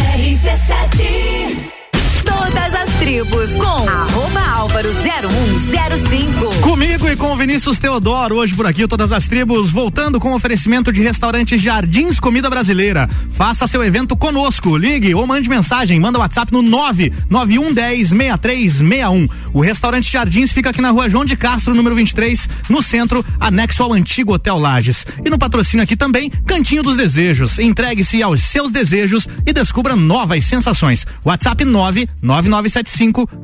[2.25, 6.61] Todas as tribos com arroba álvaro 0105.
[6.61, 11.01] Comigo e com Vinícius Teodoro, hoje por aqui, todas as tribos, voltando com oferecimento de
[11.01, 13.07] restaurante Jardins Comida Brasileira.
[13.31, 19.27] Faça seu evento conosco, ligue ou mande mensagem, manda WhatsApp no 99110 6361.
[19.53, 23.83] O restaurante Jardins fica aqui na rua João de Castro, número 23, no centro, anexo
[23.83, 25.05] ao antigo Hotel Lages.
[25.23, 27.59] E no patrocínio aqui também, Cantinho dos Desejos.
[27.59, 31.05] Entregue-se aos seus desejos e descubra novas sensações.
[31.23, 32.86] WhatsApp 99975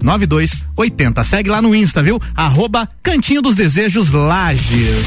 [0.02, 1.24] 9280.
[1.24, 2.22] Segue lá no Insta, viu?
[2.36, 5.06] Arroba Cantinho dos Desejos Lages.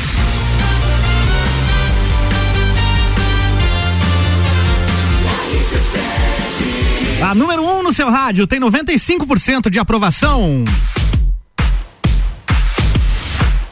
[7.23, 10.65] A número 1 um no seu rádio tem 95% de aprovação.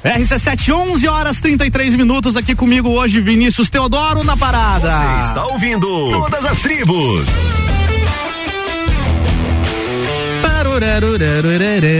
[0.05, 4.91] RC7, 11 horas 33 minutos aqui comigo hoje, Vinícius Teodoro na parada.
[4.91, 7.64] Você está ouvindo Todas as Tribos.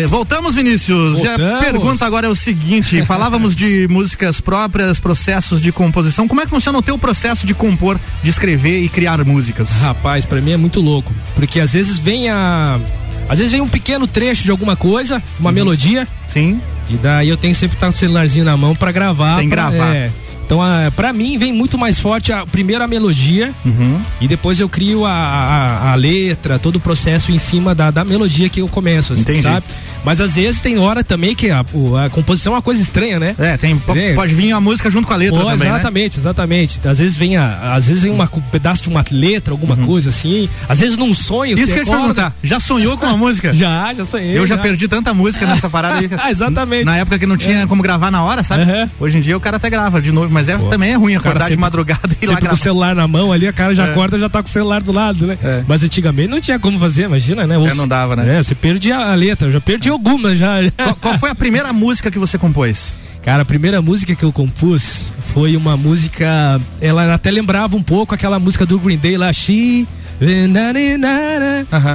[0.09, 1.19] Voltamos, Vinícius.
[1.21, 1.61] E a Voltamos.
[1.65, 6.27] pergunta agora é o seguinte: falávamos de músicas próprias, processos de composição.
[6.29, 9.71] Como é que funciona o teu processo de compor, de escrever e criar músicas?
[9.81, 11.13] Rapaz, pra mim é muito louco.
[11.35, 12.81] Porque às vezes vem a.
[13.29, 16.01] Às vezes vem um pequeno trecho de alguma coisa, uma melodia.
[16.01, 16.07] Uhum.
[16.29, 16.61] Sim.
[16.91, 19.39] E daí eu tenho sempre que estar com o celularzinho na mão pra gravar.
[19.39, 19.95] Tem que pra- gravar.
[19.95, 20.11] é.
[20.45, 24.01] Então, a, pra mim, vem muito mais forte a, primeiro a melodia Uhum.
[24.21, 28.05] e depois eu crio a, a, a letra, todo o processo em cima da, da
[28.05, 29.43] melodia que eu começo, assim, Entendi.
[29.43, 29.65] sabe?
[30.05, 31.61] Mas às vezes tem hora também que a,
[32.05, 33.35] a composição é uma coisa estranha, né?
[33.39, 34.13] É, tem, po- É.
[34.15, 35.65] pode vir a música junto com a letra também, né?
[35.67, 36.81] exatamente, exatamente.
[36.87, 40.11] Às vezes vem a, às vezes vem uma, um pedaço de uma letra, alguma coisa
[40.11, 40.47] assim.
[40.69, 41.57] Às vezes num sonho.
[41.57, 41.63] Uhum.
[41.63, 42.35] Isso que eu ia te perguntar.
[42.43, 43.53] Já sonhou com uma música?
[43.55, 44.37] Já, já sonhei.
[44.37, 46.11] Eu já perdi tanta música nessa parada aí.
[46.19, 46.85] Ah, exatamente.
[46.85, 48.65] Na época que não tinha como gravar na hora, sabe?
[49.01, 51.45] Hoje em dia o cara até grava de novo, mas é, também é ruim acordar
[51.45, 53.87] de sempre- madrugada e lá Sempre com o celular na mão ali, a cara já
[53.87, 53.91] É.
[53.91, 55.39] acorda já tá com o celular do lado, né?
[55.67, 57.57] Mas antigamente não tinha como fazer, imagina, né?
[57.57, 58.39] Ou É, não dava, né?
[58.39, 60.57] É, você perdia a letra, eu já perdi algumas já.
[60.77, 62.97] Qual, qual foi a primeira música que você compôs?
[63.23, 66.61] Cara, a primeira música que eu compus foi uma música.
[66.81, 69.87] Ela até lembrava um pouco aquela música do Green Day lá, She.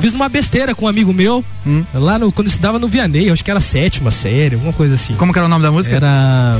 [0.01, 1.83] Fiz uma besteira com um amigo meu, Hum.
[1.93, 4.95] lá no, quando eu estudava no Vianney, acho que era a sétima série, alguma coisa
[4.95, 5.13] assim.
[5.13, 5.95] Como que era o nome da música?
[5.95, 6.59] Era.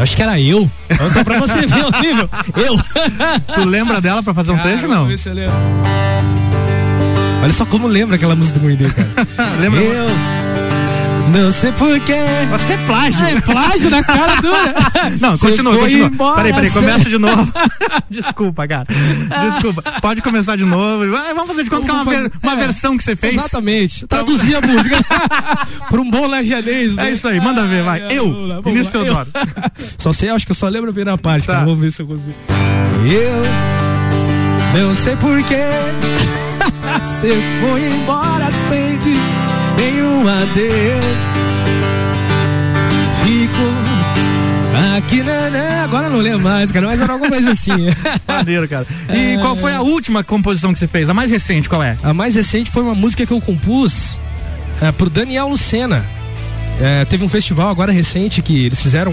[0.00, 0.70] Acho que era eu.
[1.12, 2.28] Só pra você ver o nível.
[2.56, 2.76] Eu.
[3.54, 5.10] Tu lembra dela pra fazer um trecho, não?
[5.10, 5.52] eu lembro.
[7.42, 9.56] Olha só como lembra aquela música do Day, cara.
[9.58, 9.80] Lembra?
[9.80, 10.39] Eu
[11.32, 12.14] Não sei porquê.
[12.50, 13.24] Você é plágio.
[13.24, 14.74] É plágio na cara dura.
[15.20, 16.06] Não, Você continua, continua.
[16.08, 17.52] embora Peraí, peraí, começa de novo.
[18.10, 18.86] Desculpa, cara.
[19.52, 19.82] Desculpa.
[20.00, 21.04] Pode começar de novo.
[21.08, 23.36] Vamos fazer de conta que é uma, ver- uma versão que você fez.
[23.36, 24.06] Exatamente.
[24.06, 24.96] Traduzir a música
[25.88, 27.08] para um bom lajanês, né?
[27.10, 28.00] É isso aí, manda ver, vai.
[28.02, 29.02] Ai, ai, Eu, lá, Vinícius lá.
[29.04, 29.28] Teodoro.
[29.34, 29.80] Eu.
[29.98, 31.60] Só sei, acho que eu só lembro a primeira parte, Tá.
[31.60, 32.34] Vamos ver se eu consigo.
[34.74, 35.56] Eu não sei porquê.
[37.20, 39.19] Você foi embora sem dizer
[39.80, 41.20] nenhum adeus.
[43.24, 43.90] Fico
[44.96, 45.80] aqui, né, né?
[45.80, 47.72] Agora não lembro mais, cara, mas era alguma coisa assim.
[48.28, 48.86] Maneiro, cara.
[49.08, 51.08] E qual foi a última composição que você fez?
[51.08, 51.96] A mais recente, qual é?
[52.02, 54.18] A mais recente foi uma música que eu compus
[54.80, 56.04] é, pro Daniel Lucena.
[56.80, 59.12] É, teve um festival agora recente que eles fizeram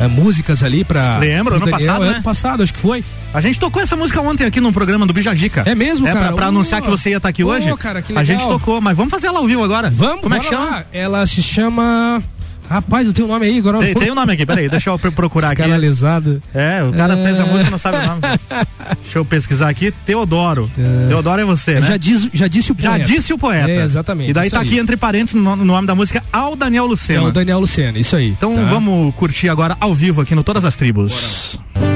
[0.00, 1.18] é, músicas ali pra.
[1.18, 1.78] Lembro, ano Daniel.
[1.80, 2.14] passado, É, né?
[2.14, 3.04] Ano passado, acho que foi.
[3.32, 5.62] A gente tocou essa música ontem aqui no programa do Bijagica.
[5.66, 6.26] É mesmo, é, cara?
[6.28, 7.74] Pra, pra anunciar que você ia estar aqui ô, hoje.
[7.76, 8.58] cara, que A gente legal.
[8.58, 9.90] tocou, mas vamos fazer ela ao vivo agora.
[9.90, 10.66] Vamos, Como é que chama?
[10.70, 10.84] lá.
[10.92, 12.22] Ela se chama.
[12.68, 13.78] Rapaz, eu tenho o nome aí agora.
[13.78, 15.62] Tem, tem o nome aqui, peraí, deixa eu pro- procurar aqui.
[15.62, 16.42] Canalizado.
[16.54, 17.24] É, o cara É.
[17.24, 18.20] fez a música e não sabe o nome.
[19.02, 19.90] Deixa eu pesquisar aqui.
[20.04, 20.70] Teodoro.
[21.08, 21.86] Teodoro é você, né?
[21.86, 22.98] Já, diz, já disse o poeta.
[22.98, 23.70] Já disse o poeta.
[23.70, 24.30] É, exatamente.
[24.30, 24.66] E daí tá aí.
[24.66, 27.20] aqui entre parênteses no no nome da música ao Daniel Lucena.
[27.20, 28.28] É o Daniel Lucena, isso aí.
[28.30, 28.62] Então tá?
[28.64, 31.58] vamos curtir agora ao vivo aqui no Todas as Tribos.
[31.74, 31.95] Já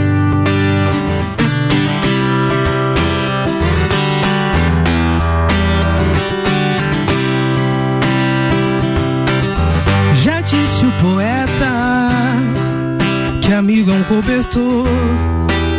[13.89, 14.87] um cobertor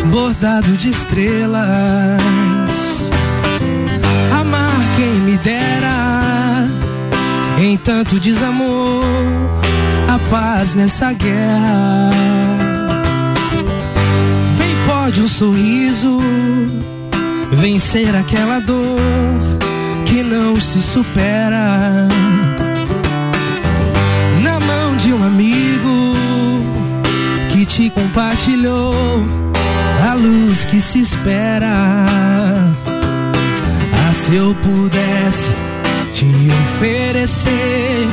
[0.10, 1.62] bordado de estrelas.
[4.40, 6.68] Amar quem me dera
[7.60, 9.04] em tanto desamor,
[10.08, 12.10] a paz nessa guerra.
[14.58, 16.20] Bem pode um sorriso
[17.52, 19.00] vencer aquela dor
[20.08, 22.08] que não se supera
[27.76, 28.94] te compartilhou
[30.10, 31.70] a luz que se espera.
[33.94, 35.50] Ah, se eu pudesse
[36.14, 36.26] te
[36.76, 38.08] oferecer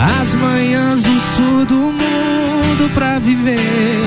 [0.00, 4.02] as manhãs do sul do mundo pra viver,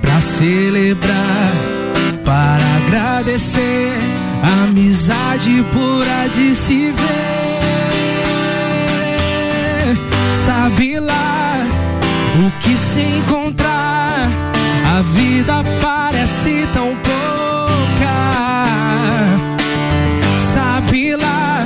[0.00, 1.52] pra celebrar,
[2.24, 3.92] para agradecer
[4.42, 7.18] a amizade pura de se ver.
[10.46, 11.37] Sabe lá
[12.48, 14.30] o que se encontrar,
[14.96, 18.16] a vida parece tão pouca.
[20.54, 21.62] Sabe lá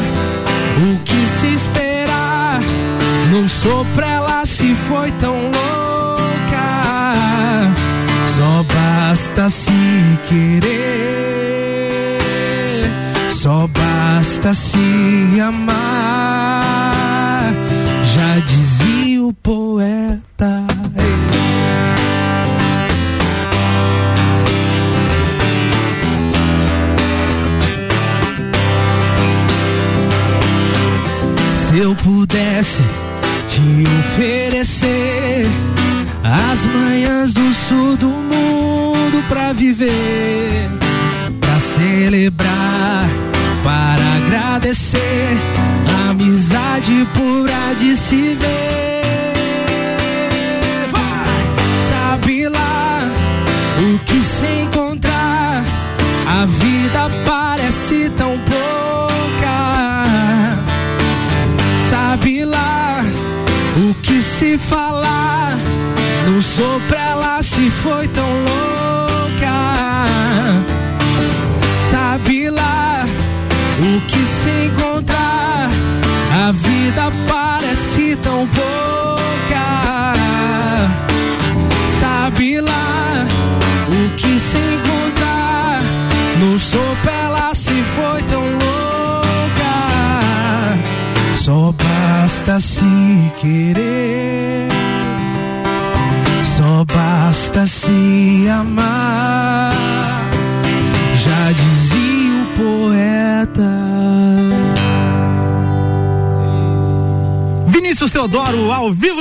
[0.79, 2.61] o que se esperar,
[3.31, 6.69] não sou pra ela se foi tão louca.
[8.37, 10.91] Só basta se querer,
[13.31, 16.93] só basta se amar.
[18.15, 20.72] Já dizia o poeta.
[31.93, 32.83] Eu pudesse
[33.49, 35.47] te oferecer
[36.25, 40.71] as manhãs do sul do mundo pra viver,
[41.39, 43.09] pra celebrar,
[43.63, 45.37] para agradecer
[45.87, 49.03] a amizade pura de se ver.
[50.91, 51.45] Vai!
[51.91, 53.03] Sabe lá
[53.79, 55.63] o que se encontrar,
[56.27, 58.52] a vida parece tão pouca.
[64.59, 65.57] Falar,
[66.27, 69.02] não sou pra ela se foi tão louca.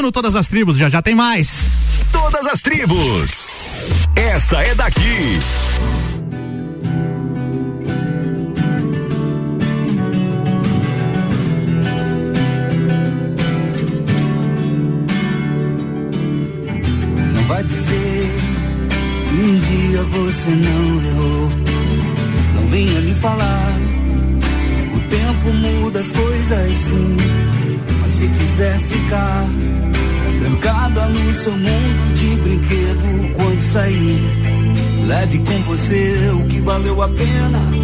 [0.02, 1.82] No Todas as Tribos, já já tem mais.
[2.12, 3.48] Todas as tribos.
[4.16, 5.40] Essa é daqui.
[17.34, 18.32] Não vai dizer
[19.30, 20.50] que um dia você.
[20.50, 21.01] Não
[35.32, 37.81] leve com você o que valeu a pena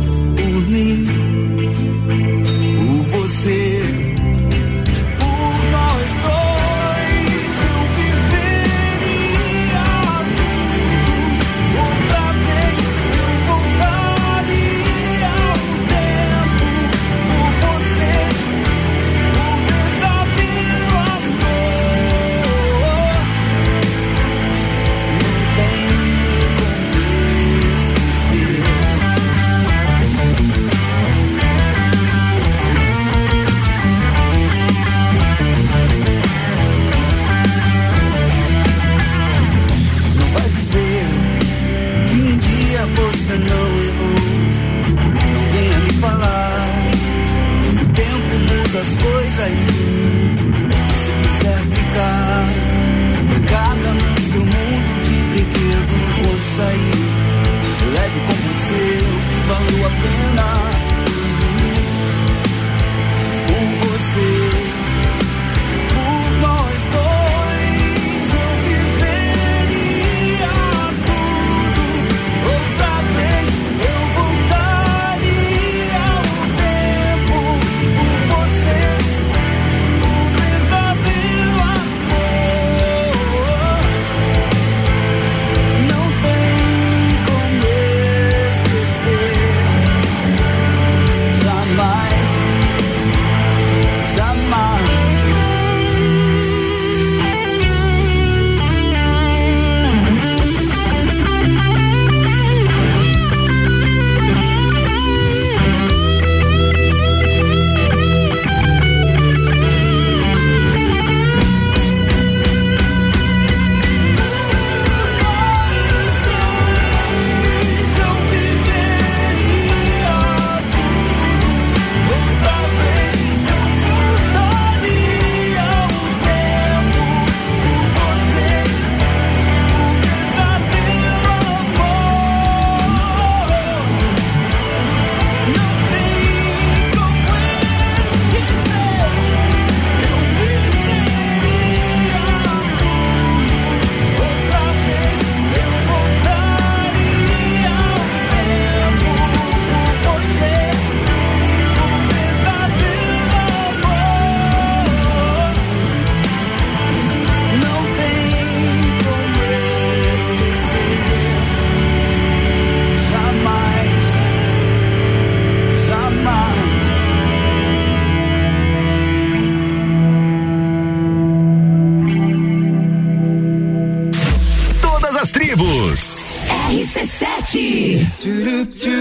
[178.38, 178.97] RC7.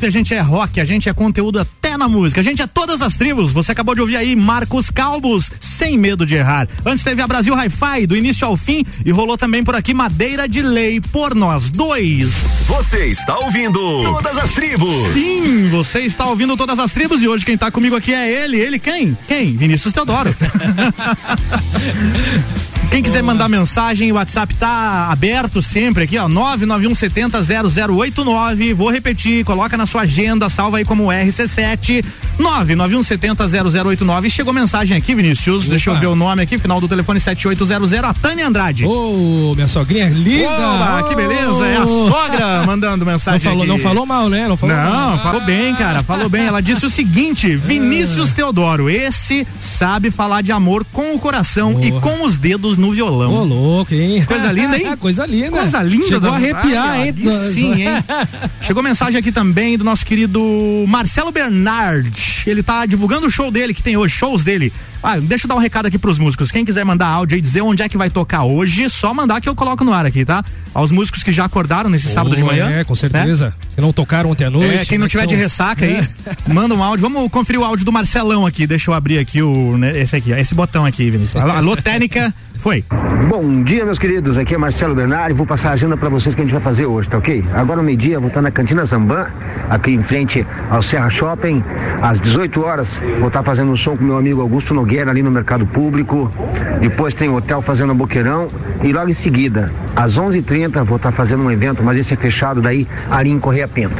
[0.00, 2.66] Pop, a gente é rock, a gente é conteúdo até na música, a gente é
[2.66, 3.52] todas as tribos.
[3.52, 6.66] Você acabou de ouvir aí Marcos Calbos, sem medo de errar.
[6.84, 10.48] Antes teve a Brasil Hi-Fi, do início ao fim, e rolou também por aqui Madeira
[10.48, 12.30] de Lei, por nós dois.
[12.66, 15.12] Você está ouvindo Todas as Tribos.
[15.12, 18.58] Sim, você está ouvindo todas as tribos e hoje quem tá comigo aqui é ele.
[18.58, 19.16] Ele quem?
[19.28, 19.56] Quem?
[19.56, 20.34] Vinícius Teodoro.
[22.90, 28.74] Quem quiser mandar mensagem, o WhatsApp tá aberto sempre aqui, ó, 991700089.
[28.74, 32.04] Vou repetir, coloca na sua agenda, salva aí como RC7,
[32.38, 34.28] 991700089.
[34.28, 35.70] Chegou mensagem aqui, Vinícius, Opa.
[35.70, 38.84] deixa eu ver o nome aqui, final do telefone 7800, a Tânia Andrade.
[38.84, 40.48] Ô, minha sogrinha linda.
[40.50, 43.70] Oba, que beleza, é a sogra mandando mensagem Não falou, aqui.
[43.72, 44.48] não falou mal, né?
[44.48, 45.22] Não falou Não, mal.
[45.22, 46.46] falou bem, cara, falou bem.
[46.46, 51.92] Ela disse o seguinte: Vinícius Teodoro, esse sabe falar de amor com o coração e
[52.00, 53.34] com os dedos no violão.
[53.34, 54.24] Ô, louco, hein?
[54.24, 54.96] Coisa linda, hein?
[54.98, 55.50] Coisa linda.
[55.50, 56.06] Coisa linda.
[56.06, 57.14] Chegou a arrepiar, hein?
[57.52, 57.88] Sim, hein?
[58.62, 60.40] Chegou mensagem aqui também do nosso querido
[60.88, 62.10] Marcelo Bernard.
[62.46, 64.72] Ele tá divulgando o show dele, que tem hoje, shows dele.
[65.02, 66.50] Ah, deixa eu dar um recado aqui pros músicos.
[66.52, 69.48] Quem quiser mandar áudio e dizer onde é que vai tocar hoje, só mandar que
[69.48, 70.44] eu coloco no ar aqui, tá?
[70.74, 72.68] Aos músicos que já acordaram nesse sábado de manhã.
[72.70, 73.54] É, com certeza.
[73.70, 74.74] Se não tocaram ontem à noite.
[74.74, 76.06] É, quem não né, tiver de então- ressaca aí, É.
[76.52, 77.02] manda um áudio.
[77.08, 78.66] Vamos conferir o áudio do Marcelão aqui.
[78.66, 79.76] Deixa eu abrir aqui o.
[79.78, 81.42] né, esse aqui, ó, esse botão aqui, Vinícius.
[81.42, 82.84] Alô, técnica, foi.
[83.28, 84.36] Bom dia, meus queridos.
[84.36, 85.34] Aqui é Marcelo Bernardi.
[85.34, 87.42] Vou passar a agenda para vocês que a gente vai fazer hoje, tá ok?
[87.54, 89.26] Agora, meio-dia, vou estar na Cantina Zambã,
[89.68, 91.64] aqui em frente ao Serra Shopping.
[92.02, 95.30] Às 18 horas, vou estar fazendo um som com meu amigo Augusto Nogueira ali no
[95.30, 96.32] Mercado Público.
[96.80, 98.48] Depois tem o Hotel Fazendo Boqueirão.
[98.82, 102.62] E logo em seguida, às 11h30, vou estar fazendo um evento, mas esse é fechado
[102.62, 103.94] daí, ali em Correia Pinto.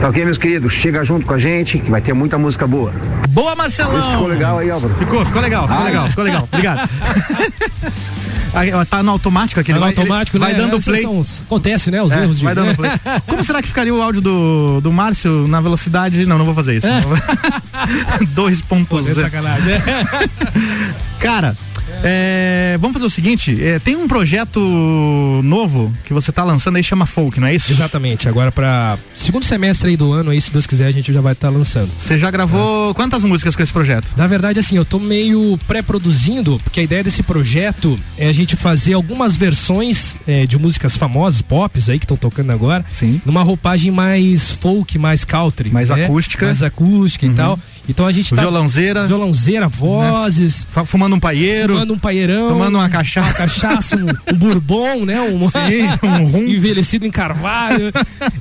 [0.00, 0.72] Tá ok, meus queridos?
[0.72, 2.92] Chega junto com a gente, que vai ter muita música boa.
[3.30, 3.98] Boa, Marcelão!
[3.98, 4.94] Isso ficou legal aí, Álvaro?
[4.94, 6.10] Ficou, ficou legal, ficou Ah, legal, é.
[6.10, 6.48] ficou legal.
[6.52, 6.88] Obrigado.
[8.88, 10.58] Tá no automático aqui, Tá no vai, automático, vai né?
[10.58, 11.02] dando Esses play.
[11.02, 12.00] são acontece, né?
[12.02, 12.44] Os É, erros de.
[12.44, 12.90] vai dando play.
[13.26, 16.24] Como será que ficaria o áudio do, do Márcio na velocidade?
[16.24, 16.86] Não, não vou fazer isso.
[16.86, 17.00] É.
[18.34, 19.10] 2.0.
[19.10, 19.74] é sacanagem.
[21.18, 21.56] Cara,
[22.02, 24.60] é, vamos fazer o seguinte: é, tem um projeto
[25.42, 27.72] novo que você tá lançando aí, chama Folk, não é isso?
[27.72, 28.28] Exatamente.
[28.28, 31.32] Agora para segundo semestre aí do ano aí, se Deus quiser, a gente já vai
[31.32, 31.90] estar lançando.
[31.98, 34.14] Você já gravou quantas músicas com esse projeto?
[34.16, 38.56] Na verdade, assim, eu tô meio pré-produzindo, porque a ideia desse projeto é a gente
[38.56, 43.20] fazer algumas versões é, de músicas famosas, pops aí que estão tocando agora, Sim.
[43.24, 46.04] numa roupagem mais folk, mais country, Mais né?
[46.04, 46.46] acústica.
[46.46, 47.58] mais acústica e tal.
[47.88, 49.06] Então a gente tá Violãozeira.
[49.06, 51.74] violãozeira, vozes, Fa- Fumando um paieiro.
[51.74, 53.28] tomando um paeirão, Tomando uma cachaça.
[53.28, 55.20] uma cachaça, um, um bourbon, né?
[55.20, 56.44] Um, Sim, um rum.
[56.48, 57.92] envelhecido em carvalho.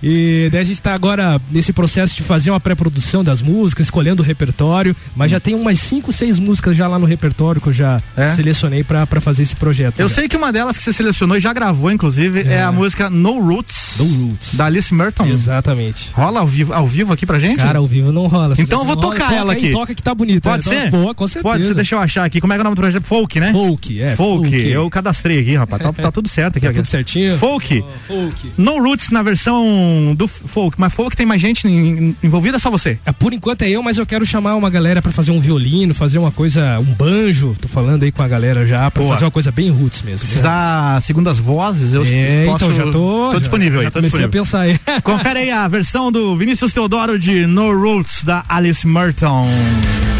[0.02, 4.22] e daí a gente tá agora nesse processo de fazer uma pré-produção das músicas, escolhendo
[4.22, 7.74] o repertório, mas já tem umas cinco, seis músicas já lá no repertório que eu
[7.74, 8.30] já É?
[8.30, 10.00] selecionei pra pra fazer esse projeto.
[10.00, 10.14] Eu né?
[10.14, 13.40] sei que uma delas que você selecionou e já gravou, inclusive, é, a música No
[13.40, 13.96] Roots.
[14.00, 14.56] No Roots.
[14.56, 15.26] Da Alice Merton.
[15.28, 16.10] Exatamente.
[16.14, 17.58] Rola ao vivo, ao vivo aqui pra gente?
[17.58, 18.56] Cara, ao vivo não rola.
[18.58, 19.72] Então eu vou tocar Toca ela aí, aqui.
[19.72, 20.50] Toca que tá bonita.
[20.50, 20.82] Pode né?
[20.84, 20.92] ser?
[20.92, 21.44] Boa, com certeza.
[21.54, 22.40] Pode ser, deixa eu achar aqui.
[22.42, 23.04] Como é que é o nome do projeto?
[23.04, 23.52] Folk, né?
[23.52, 24.16] Folk, é.
[24.16, 24.50] Folk.
[24.50, 24.70] folk.
[24.70, 25.82] Eu cadastrei aqui, rapaz.
[25.82, 26.66] Tá, tá tudo certo aqui.
[26.66, 26.80] Tá aqui.
[26.80, 27.38] tudo certinho?
[27.38, 27.84] Folk.
[28.08, 28.52] Folk.
[28.58, 30.76] No Roots na versão do folk.
[30.80, 32.98] Mas folk tem mais gente em- envolvida, só você.
[33.06, 35.94] É, por enquanto é eu, mas eu quero chamar uma galera pra fazer um violino,
[35.94, 37.56] fazer uma coisa, um banjo.
[37.62, 39.14] Tô falando aí com a galera já pra Boa.
[39.14, 40.26] fazer uma coisa bem roots mesmo.
[40.28, 42.66] Precisar segundas vozes, eu É, posso.
[42.66, 43.30] então já tô.
[43.32, 44.28] Tô disponível já, aí, tô disponível.
[44.30, 44.78] a pensar aí.
[45.04, 48.86] Confere aí a versão do Vinícius Teodoro de No Roots da Alice
[49.26, 49.48] Merton.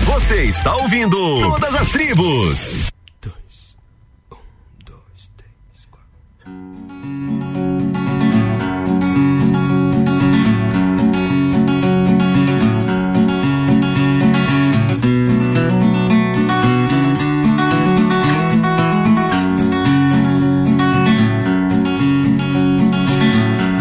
[0.06, 2.90] Você está ouvindo Todas as Tribos.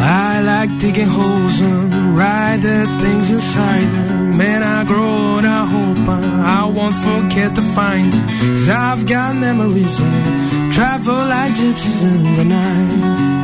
[0.07, 4.37] I like digging holes and ride the things inside them.
[4.39, 8.27] Man, I grow and I hope I, I won't forget to find them.
[8.29, 13.35] Cause I've got memories and travel like gypsies in the night.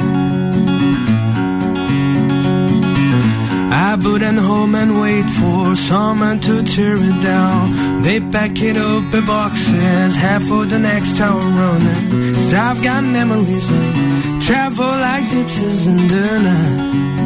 [3.72, 8.02] I put in home and wait for someone to tear it down.
[8.02, 12.34] They pack it up in boxes, half for the next town running.
[12.34, 17.19] Cause I've got memories and travel like gypsies in the night.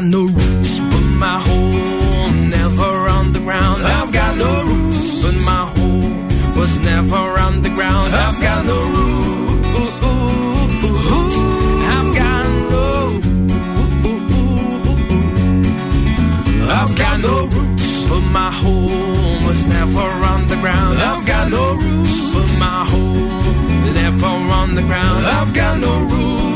[0.00, 3.82] Got no roots, but my home never on the ground.
[3.84, 8.14] I've got no roots, but my home was never on the ground.
[8.14, 9.68] I've got no roots.
[11.96, 12.86] I've got no.
[16.80, 20.98] I've got no roots, but my home was never on the ground.
[21.00, 25.26] I've got no roots, but my home never on the ground.
[25.26, 26.47] I've got no roots.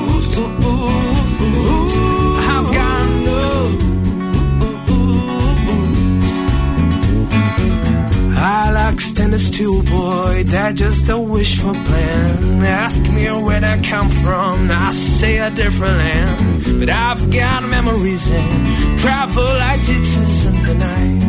[9.33, 10.45] Standing still, boy.
[10.45, 12.63] That's just a wishful plan.
[12.65, 14.71] Ask me where I come from.
[14.71, 16.81] I say a different land.
[16.81, 21.23] But I've got memories and travel like gypsies in the night.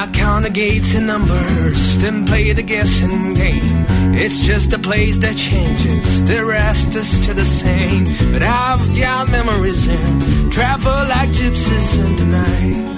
[0.00, 3.84] I count the gates and numbers, then play the guessing game.
[4.14, 8.04] It's just a place that changes, the rest is still the same.
[8.32, 12.97] But I've got memories and travel like gypsies in the night.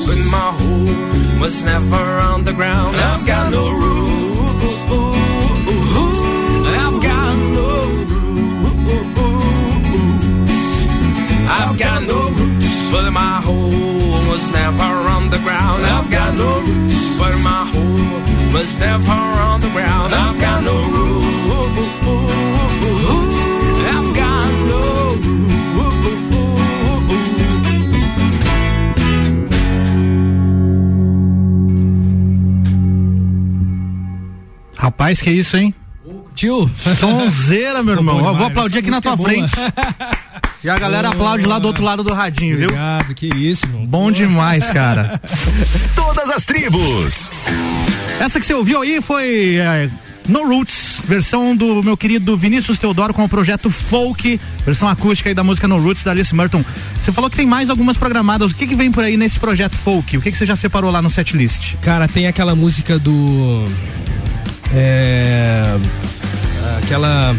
[0.06, 2.96] But my home was never on the ground.
[2.96, 4.04] I've got no roots.
[6.82, 7.68] I've got no
[8.10, 8.54] roots.
[11.60, 15.86] I've got no roots, but my home was never on the ground.
[15.86, 20.14] I've got no roots, but my home was never on the ground.
[20.14, 22.53] I've got no roots.
[34.94, 35.74] Rapaz, que isso, hein?
[36.36, 36.70] Tio.
[37.00, 38.26] Sonzeira, meu irmão.
[38.26, 39.54] Eu vou aplaudir aqui na tua é frente.
[40.64, 42.68] E a galera aplaude lá do outro lado do radinho, viu?
[42.68, 43.86] Obrigado, que isso, irmão.
[43.88, 45.20] Bom demais, cara.
[45.96, 47.32] Todas as tribos.
[48.20, 49.90] Essa que você ouviu aí foi é,
[50.28, 55.34] No Roots, versão do meu querido Vinícius Teodoro com o projeto Folk, versão acústica aí
[55.34, 56.64] da música No Roots da Alice Merton.
[57.02, 58.52] Você falou que tem mais algumas programadas.
[58.52, 60.18] O que que vem por aí nesse projeto Folk?
[60.18, 61.78] O que que você já separou lá no setlist?
[61.82, 63.66] Cara, tem aquela música do.
[64.76, 65.78] É.
[66.84, 67.36] Aquela.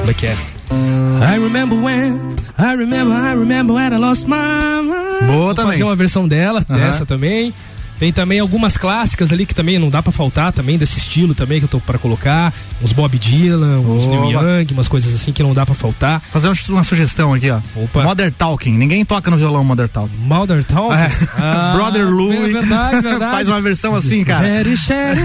[0.00, 0.36] Como é que é?
[0.72, 4.36] I remember when, I remember, I remember when I lost my
[4.82, 5.26] mind.
[5.26, 5.72] Boa Vou também.
[5.72, 6.78] fazer uma versão dela, Aham.
[6.78, 7.52] dessa também.
[8.00, 11.58] Tem também algumas clássicas ali que também não dá pra faltar também desse estilo também
[11.58, 12.50] que eu tô pra colocar,
[12.82, 14.30] uns Bob Dylan, uns Neil.
[14.30, 16.22] Young, umas coisas assim que não dá pra faltar.
[16.32, 17.58] Fazer uma, sugestão aqui, ó.
[17.76, 18.02] Opa.
[18.02, 18.72] Modern Talking.
[18.78, 20.16] Ninguém toca no violão Modern Talking.
[20.16, 20.96] Modern Talking?
[20.96, 21.10] É.
[21.36, 22.38] Ah, Brother Louie.
[22.38, 23.32] é verdade, verdade.
[23.32, 24.46] Faz uma versão assim, cara.
[24.46, 25.20] Jerry Shelley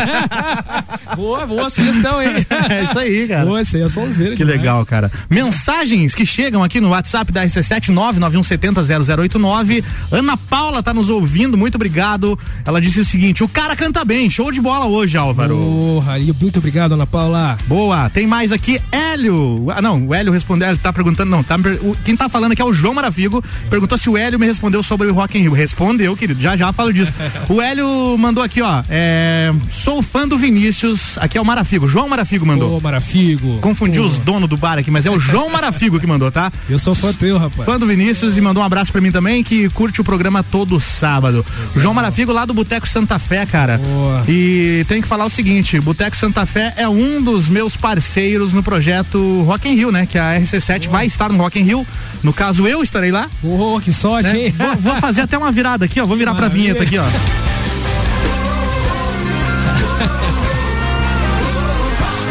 [1.16, 2.30] boa, boa sugestão, hein?
[2.68, 3.44] É isso aí, cara.
[3.44, 4.58] Boa, essa aí é sonzeira Que demais.
[4.58, 5.10] legal, cara.
[5.28, 9.84] Mensagens que chegam aqui no WhatsApp da RC7 991700089.
[10.10, 12.38] Ana Paula tá nos ouvindo, muito obrigado.
[12.64, 15.54] Ela disse o seguinte: o cara canta bem, show de bola hoje, Álvaro.
[15.56, 17.58] Porra, e muito obrigado, Ana Paula.
[17.68, 19.66] Boa, tem mais aqui, Hélio.
[19.70, 22.62] Ah, não, o Hélio respondeu, ele tá perguntando, não, tá, o- quem tá falando aqui
[22.62, 25.52] é o João Marafigo, perguntou se o Hélio me respondeu sobre o Rock in Rio.
[25.52, 27.12] Respondeu, querido, já já falo disso.
[27.48, 32.08] o Hélio mandou aqui, ó, é, sou fã do Vinícius, aqui é o Marafigo, João
[32.08, 32.78] Marafigo mandou.
[32.78, 33.58] Ô, Marafigo.
[33.60, 34.06] Confundi Pô.
[34.06, 36.50] os donos do bar aqui, mas é o João Marafigo que mandou, tá?
[36.68, 37.64] Eu sou fã teu, rapaz.
[37.64, 40.80] Fã do Vinícius e mandou um abraço pra mim também, que curte o programa todo
[40.80, 41.44] sábado.
[41.76, 43.78] João Marafigo lá do Boteco Santa Fé, cara.
[43.78, 44.22] Boa.
[44.28, 48.62] E tem que falar o seguinte, Boteco Santa Fé é um dos meus parceiros no
[48.62, 50.06] projeto Rock in Rio, né?
[50.06, 51.86] Que a RC7 vai estar no Rock in Rio.
[52.22, 53.28] No caso, eu estarei lá.
[53.42, 54.46] Ô, que sorte, né?
[54.46, 54.54] hein?
[54.56, 56.06] Vou, vou fazer até uma virada aqui, ó.
[56.06, 56.74] Vou virar pra Maravilha.
[56.74, 57.06] vinheta aqui, ó.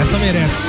[0.01, 0.68] Essa merece.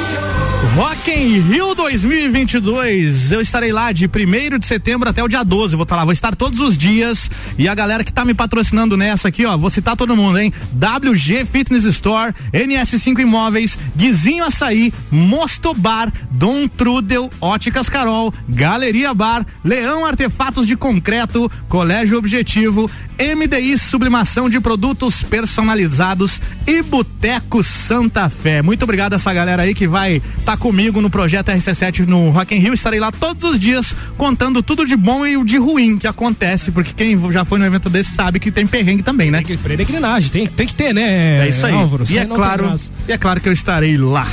[0.69, 3.33] Rock in Rio 2022.
[3.33, 5.75] Eu estarei lá de 1 de setembro até o dia 12.
[5.75, 7.31] Vou estar lá, vou estar todos os dias.
[7.59, 10.53] E a galera que tá me patrocinando nessa aqui, ó, vou citar todo mundo, hein?
[10.73, 19.47] WG Fitness Store, NS5 Imóveis, Guizinho Açaí, Mosto Bar, Dom Trudel, Óticas Carol, Galeria Bar,
[19.65, 28.63] Leão Artefatos de Concreto, Colégio Objetivo, MDI Sublimação de Produtos Personalizados e Boteco Santa Fé.
[28.63, 32.55] Muito obrigado a essa galera aí que vai estar comigo no projeto RC7 no Rock
[32.55, 32.75] in Rio.
[32.75, 36.73] Estarei lá todos os dias contando tudo de bom e o de ruim que acontece,
[36.73, 39.45] porque quem já foi no evento desse sabe que tem perrengue também, né?
[39.63, 41.47] Peregrinagem, tem, tem que ter, né?
[41.47, 41.75] É isso aí.
[41.75, 42.75] Álvaro, e é tem claro,
[43.09, 44.27] e é claro que eu estarei lá.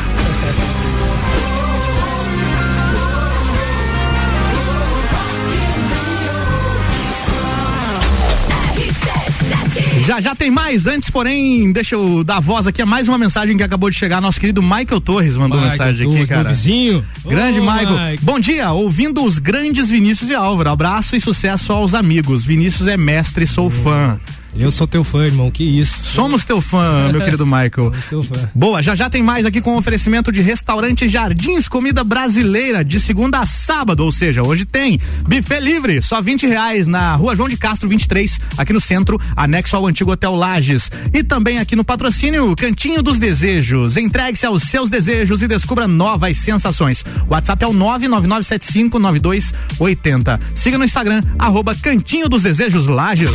[10.08, 10.88] Já já tem mais.
[10.88, 14.22] Antes, porém, deixa eu dar voz aqui a mais uma mensagem que acabou de chegar.
[14.22, 16.48] Nosso querido Michael Torres mandou Michael mensagem Torres, aqui, cara.
[16.48, 17.06] vizinho.
[17.26, 18.12] Grande Ô, Michael.
[18.12, 18.24] Mike.
[18.24, 20.70] Bom dia, ouvindo os grandes Vinícius e Álvaro.
[20.70, 22.46] Abraço e sucesso aos amigos.
[22.46, 24.18] Vinícius é mestre, sou fã.
[24.60, 26.04] Eu sou teu fã, irmão, que isso.
[26.04, 27.92] Somos teu fã, meu querido Michael.
[27.92, 28.50] Somos teu fã.
[28.56, 33.38] Boa, já já tem mais aqui com oferecimento de restaurante Jardins Comida Brasileira de segunda
[33.40, 37.58] a sábado, ou seja, hoje tem buffet livre, só 20 reais na rua João de
[37.58, 40.90] Castro 23, aqui no centro, anexo ao antigo Hotel Lages.
[41.14, 43.98] E também aqui no patrocínio Cantinho dos Desejos.
[43.98, 47.04] Entregue-se aos seus desejos e descubra novas sensações.
[47.28, 50.40] O WhatsApp é o 999759280.
[50.56, 53.30] Siga no Instagram, arroba Cantinho dos Desejos Lages.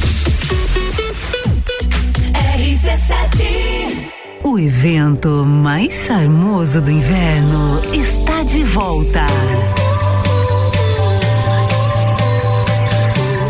[4.45, 9.27] O evento mais charmoso do inverno está de volta.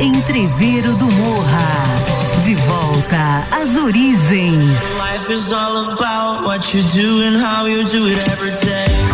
[0.01, 2.43] Entreveiro do Morra.
[2.45, 4.79] De volta às origens.
[4.79, 9.12] Life is all about what you do and how you do it every day.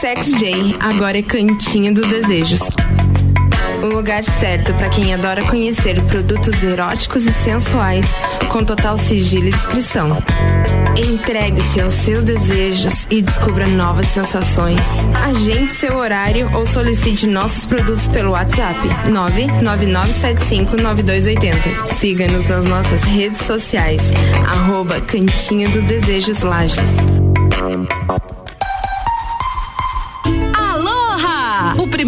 [0.00, 2.60] Sex J, agora é Cantinho dos Desejos.
[3.82, 8.06] O lugar certo para quem adora conhecer produtos eróticos e sensuais
[8.48, 10.16] com total sigilo e discrição.
[10.98, 14.80] Entregue-se aos seus desejos e descubra novas sensações.
[15.24, 21.86] Agende seu horário ou solicite nossos produtos pelo WhatsApp 999759280.
[21.98, 24.02] Siga-nos nas nossas redes sociais,
[24.48, 26.90] arroba Cantinho dos Desejos Lages.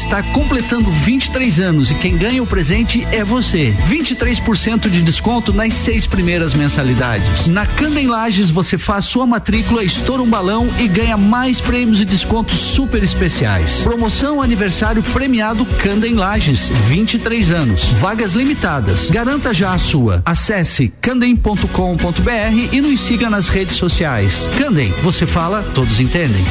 [0.00, 3.74] está completando 23 anos e quem ganha o presente é você.
[3.88, 7.46] 23% de desconto nas seis primeiras mensalidades.
[7.46, 12.00] Na Cana em Lages você faz sua matrícula, estoura um balão e ganha mais prêmios
[12.00, 13.80] e descontos super especiais.
[13.82, 17.84] Promoção aniversário premiado Canda em Lages, 23 anos.
[17.92, 19.10] Vagas limitadas.
[19.10, 20.22] Garanta já a sua.
[20.24, 24.50] Acesse candem.com.br e nos siga nas redes sociais.
[24.58, 26.44] Candem, você fala, todos entendem.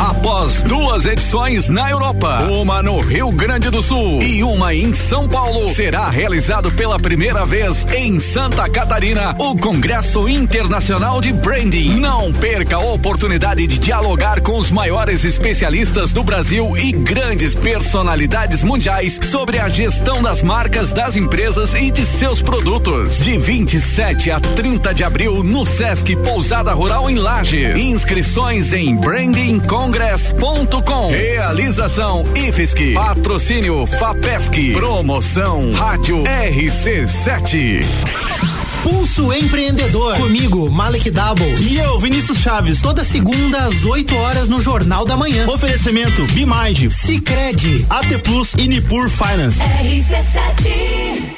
[0.00, 5.28] Após duas edições na Europa, uma no Rio Grande do Sul e uma em São
[5.28, 12.00] Paulo, será realizado pela primeira vez em Santa Catarina o Congresso Internacional de Branding.
[12.00, 18.62] Não perca a oportunidade de dialogar com os maiores especialistas do Brasil e grandes personalidades
[18.62, 23.18] mundiais sobre a gestão das marcas das empresas e de seus produtos.
[23.18, 27.78] De 27 a 30 de abril no Sesc Pousada Rural em Lages.
[27.78, 28.96] Inscrições em
[29.90, 31.10] brandingcongress.com.
[31.10, 32.92] Realização IFSC.
[32.94, 34.72] Patrocínio FAPESC.
[34.72, 37.84] Promoção Rádio RC7.
[38.82, 40.16] Pulso Empreendedor.
[40.16, 41.54] Comigo, Malek Double.
[41.60, 42.80] E eu, Vinícius Chaves.
[42.80, 45.46] Toda segunda às 8 horas no Jornal da Manhã.
[45.48, 49.58] Oferecimento Bimind, Cicred, AT Plus e Nipur Finance.
[49.58, 51.36] RC7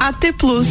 [0.00, 0.68] AT Plus.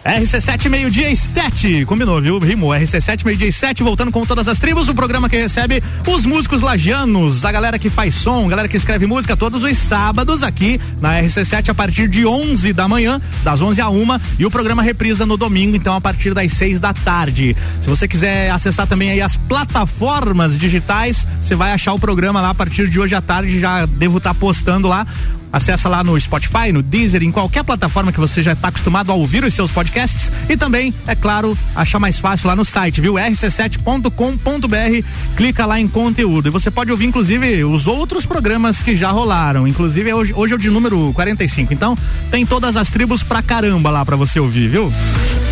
[0.06, 1.86] RC7 meio-dia e 7.
[1.86, 2.40] Combinou, viu?
[2.40, 2.72] Rimou.
[2.72, 6.62] RC7 meio-dia e 7, voltando com todas as tribos, o programa que recebe os músicos
[6.62, 10.82] lagianos, a galera que faz som, a galera que escreve música todos os sábados aqui
[11.00, 14.82] na RC7 a partir de 11 da manhã, das 11 a 1 e o programa
[14.82, 17.56] reprisa no domingo, então a partir das 6 da tarde.
[17.80, 22.50] Se você quiser acessar também aí as plataformas digitais, você vai achar o programa lá
[22.50, 25.06] a partir de hoje à tarde, já devo estar postando lá.
[25.52, 29.16] Acessa lá no Spotify, no Deezer, em qualquer plataforma que você já está acostumado a
[29.16, 33.16] ouvir os seus podcasts e também, é claro, achar mais fácil lá no site, viu?
[33.16, 36.48] rc7.com.br, clica lá em conteúdo.
[36.48, 39.68] E você pode ouvir, inclusive, os outros programas que já rolaram.
[39.68, 41.74] Inclusive, hoje, hoje é o de número 45.
[41.74, 41.98] Então,
[42.30, 44.92] tem todas as tribos pra caramba lá pra você ouvir, viu?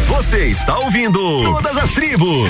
[0.08, 2.50] Você está ouvindo Todas as Tribos.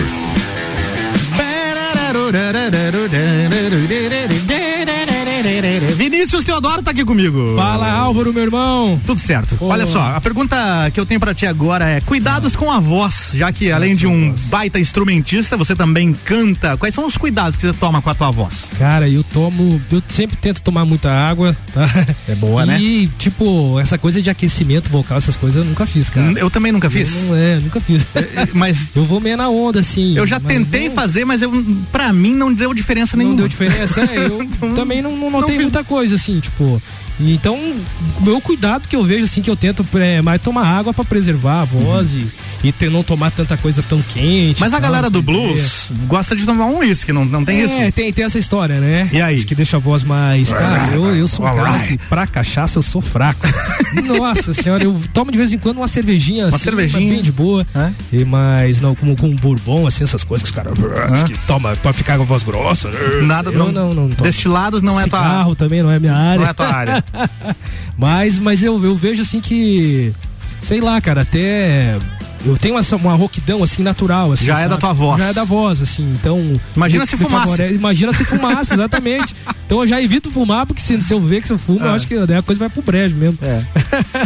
[5.99, 7.55] Vinícius Teodoro tá aqui comigo.
[7.57, 9.01] Fala, Álvaro, meu irmão.
[9.05, 9.57] Tudo certo.
[9.59, 10.55] Olha só, a pergunta
[10.93, 14.07] que eu tenho pra ti agora é: cuidados com a voz, já que além de
[14.07, 16.77] um baita instrumentista, você também canta.
[16.77, 18.69] Quais são os cuidados que você toma com a tua voz?
[18.79, 19.81] Cara, eu tomo.
[19.91, 21.85] Eu sempre tento tomar muita água, tá?
[22.29, 22.79] É boa, né?
[22.79, 26.31] E, tipo, essa coisa de aquecimento vocal, essas coisas eu nunca fiz, cara.
[26.39, 27.13] Eu também nunca fiz.
[27.13, 28.05] Eu não, é, nunca fiz.
[28.53, 28.87] mas.
[28.95, 30.15] Eu vou meio na onda, assim.
[30.17, 31.51] Eu já tentei não- fazer, mas eu,
[31.91, 33.33] pra mim não deu diferença nenhuma.
[33.33, 34.45] Não deu diferença, é, eu
[34.75, 36.81] também não, não notei muita coisa, assim, tipo.
[37.19, 37.55] Então,
[38.19, 41.03] o meu cuidado que eu vejo, assim, que eu tento é mais tomar água pra
[41.03, 42.25] preservar a voz e,
[42.63, 44.59] e ter, não tomar tanta coisa tão quente.
[44.59, 47.65] Mas a tal, galera do blues gosta de tomar um uísque, não, não tem é,
[47.65, 47.91] isso?
[47.91, 49.09] tem, tem essa história, né?
[49.11, 49.35] E aí?
[49.35, 50.51] Acho que deixa a voz mais.
[50.53, 53.45] Cara, eu, eu sou um cara que pra cachaça eu sou fraco.
[54.05, 57.13] Nossa senhora, eu tomo de vez em quando uma cervejinha Uma assim, cervejinha.
[57.13, 57.65] bem de boa.
[58.13, 60.73] E, mas não, com, com bourbon, assim, essas coisas que os caras
[61.23, 62.89] que toma pra ficar com a voz grossa.
[63.23, 64.29] Nada, eu não- não, não, tomo.
[64.29, 66.41] Destilados não é tua- Cigarro também não é minha área.
[66.43, 67.03] Não é tua área.
[67.97, 70.13] mas mas eu, eu vejo assim que.
[70.59, 71.97] Sei lá, cara, até.
[72.45, 74.31] Eu tenho essa, uma rouquidão assim natural.
[74.31, 74.69] Assim, Já é sabe?
[74.69, 75.19] da tua voz.
[75.21, 76.03] Já é da voz, assim.
[76.19, 76.59] Então.
[76.75, 77.63] Imagina se fumasse.
[77.73, 79.35] Imagina se fumasse, exatamente.
[79.69, 81.91] Então eu já evito fumar, porque se, se eu ver que se eu fumo, eu
[81.91, 81.93] É.
[81.93, 83.37] acho que a coisa vai pro brejo mesmo.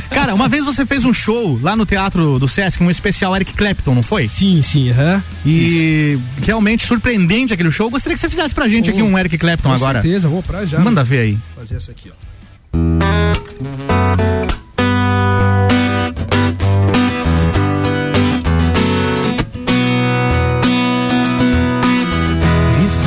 [0.09, 3.51] Cara, uma vez você fez um show lá no teatro do Sesc, um especial Eric
[3.51, 4.25] Clapton, não foi?
[4.25, 5.21] Sim, sim, aham.
[5.45, 7.89] E realmente surpreendente aquele show.
[7.89, 10.01] Gostaria que você fizesse pra gente aqui um Eric Clapton Com agora.
[10.01, 10.79] certeza, vou pra já.
[10.79, 11.37] Manda ver aí.
[11.57, 12.32] Fazer essa aqui, ó.
[12.73, 12.81] If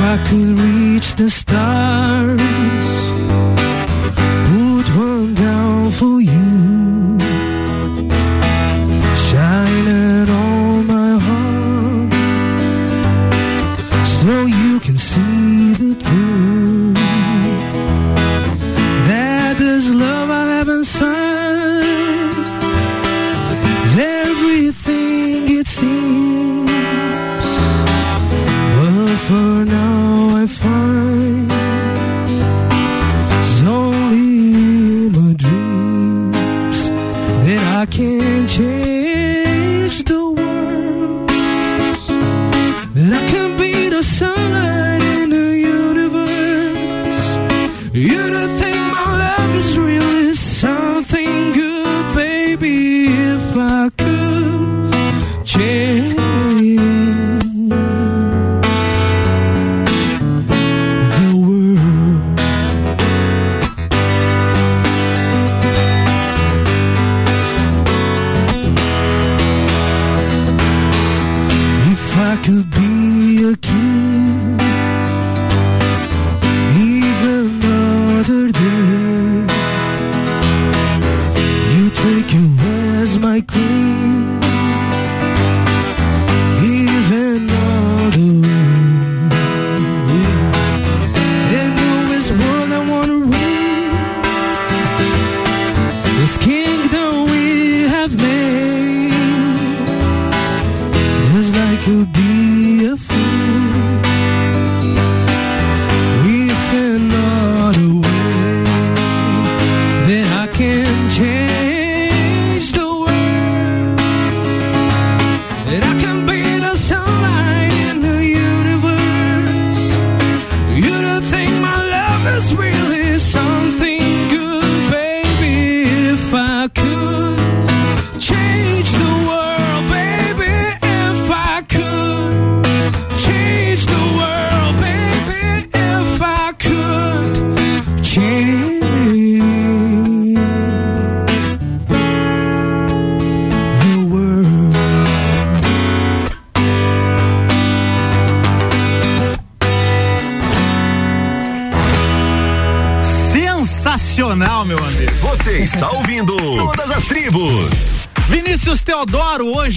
[0.01, 2.41] I could reach the stars,
[4.47, 6.46] put one down for you,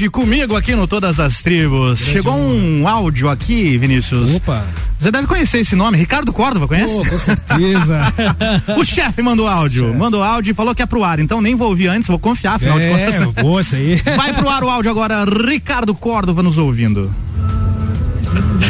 [0.00, 1.98] hoje comigo aqui no Todas as Tribos.
[1.98, 4.34] Chegou um áudio aqui, Vinícius.
[4.36, 4.64] Opa.
[4.98, 6.94] Você deve conhecer esse nome, Ricardo Córdova, conhece?
[6.94, 8.00] Pô, com certeza.
[8.78, 11.68] o chefe mandou áudio, mandou áudio e falou que é pro ar, então nem vou
[11.68, 13.44] ouvir antes, vou confiar, afinal de É, contas.
[13.44, 13.96] boa isso aí.
[14.16, 17.14] Vai pro ar o áudio agora, Ricardo Córdova nos ouvindo.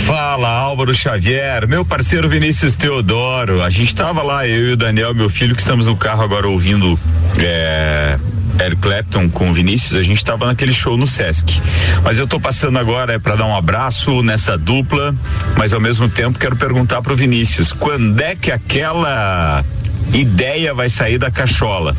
[0.06, 3.62] Fala Álvaro Xavier, meu parceiro Vinícius Teodoro.
[3.62, 6.48] A gente tava lá, eu e o Daniel, meu filho, que estamos no carro agora
[6.48, 6.98] ouvindo
[7.38, 7.99] é,
[8.70, 9.98] Eric Clapton com o Vinícius.
[9.98, 11.60] A gente tava naquele show no Sesc.
[12.04, 15.14] Mas eu tô passando agora é para dar um abraço nessa dupla,
[15.56, 19.64] mas ao mesmo tempo quero perguntar pro Vinícius, quando é que aquela
[20.12, 21.96] ideia vai sair da cachola?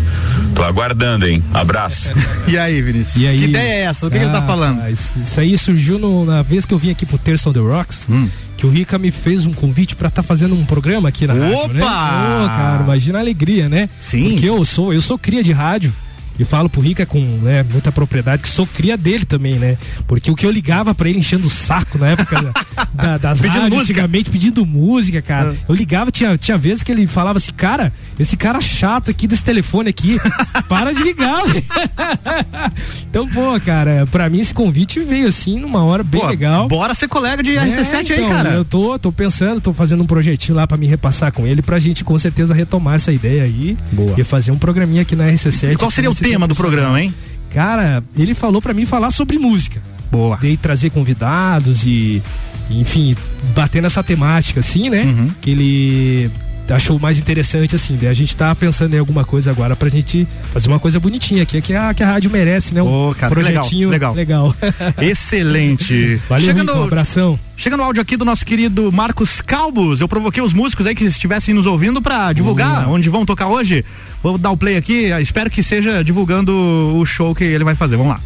[0.55, 1.43] Tô aguardando, hein?
[1.53, 2.13] Abraço.
[2.47, 3.15] E aí, Vinícius?
[3.21, 3.37] E aí?
[3.37, 4.07] Que ideia é essa?
[4.07, 4.89] O que, que ele tá Ah, falando?
[4.89, 8.07] Isso, aí surgiu no- na vez que eu vim aqui pro Terça on the Rocks,
[8.09, 8.27] Hum.
[8.57, 11.73] que o Rica me fez um convite pra estar fazendo um programa aqui na rádio,
[11.73, 11.81] né?
[11.81, 12.43] Opa!
[12.43, 13.87] Ô, cara, imagina a alegria, né?
[13.99, 14.31] Sim.
[14.31, 15.93] Porque eu sou, eu sou cria de rádio.
[16.41, 19.77] E falo pro Rica com né, muita propriedade que sou cria dele também, né?
[20.07, 22.51] Porque o que eu ligava pra ele enchendo o saco na época
[22.93, 23.93] da- da- das Pedindo rádios, música.
[24.01, 25.55] antigamente pedindo música, cara.
[25.57, 25.65] Ah.
[25.69, 29.43] Eu ligava, tinha, tinha vezes que ele falava assim, cara, esse cara chato aqui desse
[29.43, 30.17] telefone aqui,
[30.67, 31.41] para de ligar.
[33.09, 36.67] então, pô, cara, pra mim esse convite veio assim numa hora bem Pô, legal.
[36.67, 38.49] Bora ser colega de É, RC7 aí, então, cara.
[38.51, 41.79] Eu tô, tô pensando, tô fazendo um projetinho lá pra me repassar com ele, pra
[41.79, 43.77] gente com certeza retomar essa ideia aí.
[43.91, 44.13] Boa.
[44.19, 45.73] E fazer um programinha aqui na RC7.
[45.73, 47.13] E qual seria o tema do programa, hein?
[47.53, 49.81] Cara, ele falou pra mim falar sobre música.
[50.11, 50.37] Boa.
[50.41, 52.21] Daí trazer convidados e,
[52.69, 53.15] enfim,
[53.55, 55.03] bater nessa temática, assim, né?
[55.03, 55.27] Uhum.
[55.41, 56.31] Que ele
[56.69, 57.97] achou mais interessante, assim.
[57.99, 61.43] Daí a gente tá pensando em alguma coisa agora pra gente fazer uma coisa bonitinha
[61.43, 62.81] aqui, que a, que a rádio merece, né?
[62.81, 64.13] Um Ô, cara, que legal, projetinho legal.
[64.13, 64.55] legal.
[65.01, 66.15] Excelente.
[66.29, 67.37] Valeu, Chegando- um abração.
[67.57, 69.99] Chega no áudio aqui do nosso querido Marcos Calbos.
[69.99, 73.83] Eu provoquei os músicos aí que estivessem nos ouvindo pra divulgar onde vão tocar hoje.
[74.23, 75.11] Vou dar o play aqui.
[75.19, 76.53] Espero que seja divulgando
[76.95, 77.97] o show que ele vai fazer.
[77.97, 78.21] Vamos lá.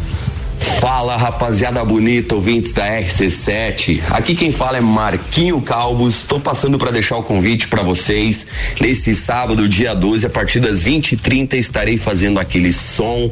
[0.65, 4.01] Fala rapaziada bonita, ouvintes da RC7.
[4.09, 6.23] Aqui quem fala é Marquinho Calbos.
[6.23, 8.47] Tô passando para deixar o convite para vocês.
[8.81, 13.31] Nesse sábado, dia 12, a partir das 20h30, estarei fazendo aquele som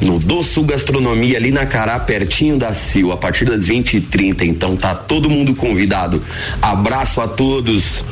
[0.00, 4.42] no Do Sul Gastronomia, ali na Cará, pertinho da Sil, a partir das 20h30.
[4.42, 6.22] Então tá todo mundo convidado.
[6.62, 8.04] Abraço a todos.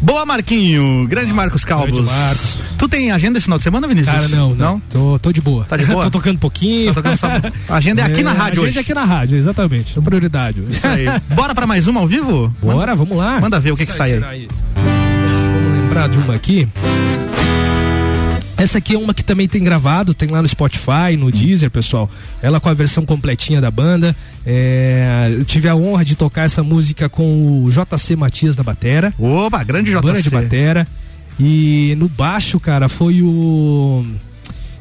[0.00, 1.06] Boa, Marquinho.
[1.08, 1.90] Grande Marcos Calbos.
[1.92, 2.58] Grande Marcos.
[2.78, 4.14] Tu tem agenda esse final de semana, Vinícius?
[4.14, 4.80] Cara, não, não.
[4.88, 5.64] Tô, tô de boa.
[5.66, 6.04] Tá de boa?
[6.10, 6.94] tô tocando um pouquinho.
[6.94, 7.28] Tá tocando só-
[7.68, 8.70] A agenda é aqui na rádio A hoje.
[8.70, 9.98] agenda é aqui na rádio, exatamente.
[9.98, 10.64] É prioridade.
[10.70, 11.04] Isso aí.
[11.34, 12.54] Bora pra mais uma ao vivo?
[12.62, 13.38] Bora, vamos lá.
[13.40, 16.66] Manda ver o que que sai será Vamos lembrar de uma aqui.
[18.60, 22.10] Essa aqui é uma que também tem gravado, tem lá no Spotify, no Deezer, pessoal.
[22.42, 24.14] Ela com a versão completinha da banda.
[24.44, 29.14] É, eu tive a honra de tocar essa música com o JC Matias da batera.
[29.18, 30.02] Opa, grande JC.
[30.02, 30.86] Banda de batera.
[31.38, 34.04] E no baixo, cara, foi o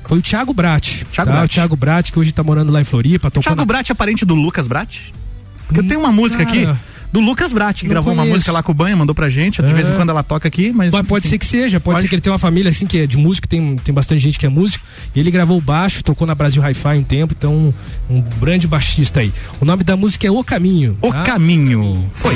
[0.04, 1.04] foi o Thiago Brat.
[1.10, 1.38] Thiago tá?
[1.38, 1.46] Brat.
[1.46, 4.26] O Thiago Brat, que hoje tá morando lá em Floripa, Thiago na- Brat é parente
[4.26, 5.14] do Lucas Brat?
[5.68, 6.78] Porque eu tenho uma música aqui cara,
[7.12, 8.36] do Lucas Brat, que não gravou uma conheço.
[8.36, 9.62] música lá com o Banha, mandou pra gente.
[9.62, 9.74] De É.
[9.74, 10.92] vez em quando ela toca aqui, mas.
[10.92, 13.08] Pode, pode ser que seja, pode, ser que ele tenha uma família assim que é
[13.08, 14.86] de músico, tem, tem bastante gente que é músico.
[15.16, 17.74] E ele gravou o baixo, tocou na Brasil Hi-Fi um tempo, então
[18.10, 19.34] um grande baixista aí.
[19.60, 20.98] O nome da música é O Caminho.
[21.02, 21.24] O tá?
[21.24, 22.10] Caminho.
[22.14, 22.36] Foi.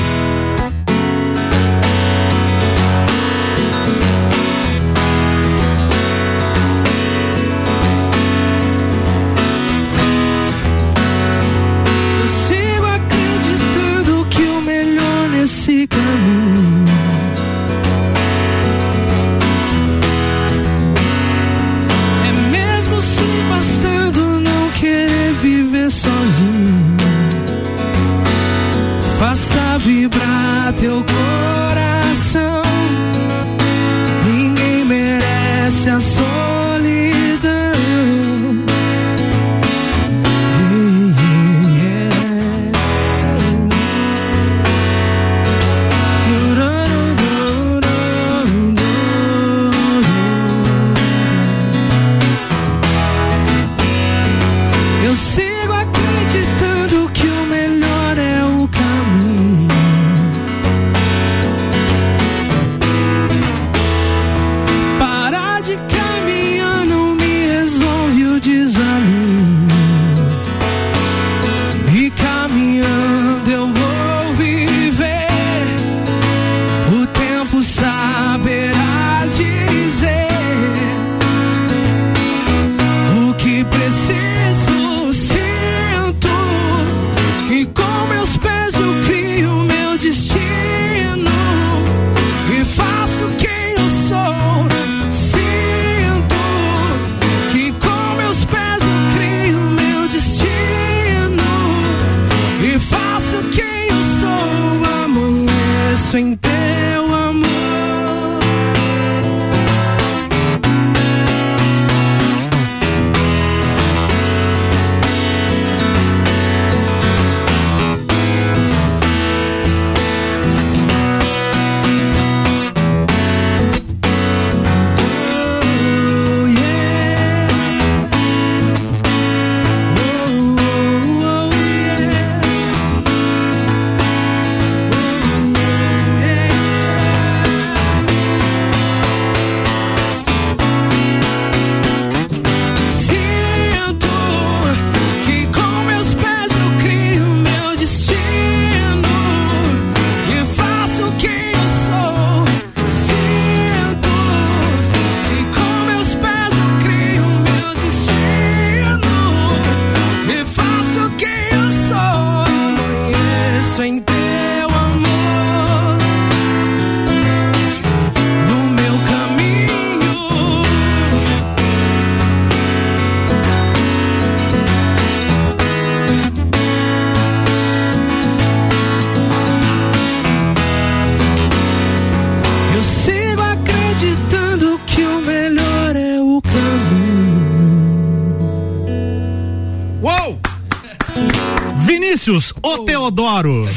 [192.14, 193.68] Vinícius, o Teodoro.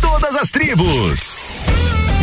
[0.00, 1.43] Todas as tribos.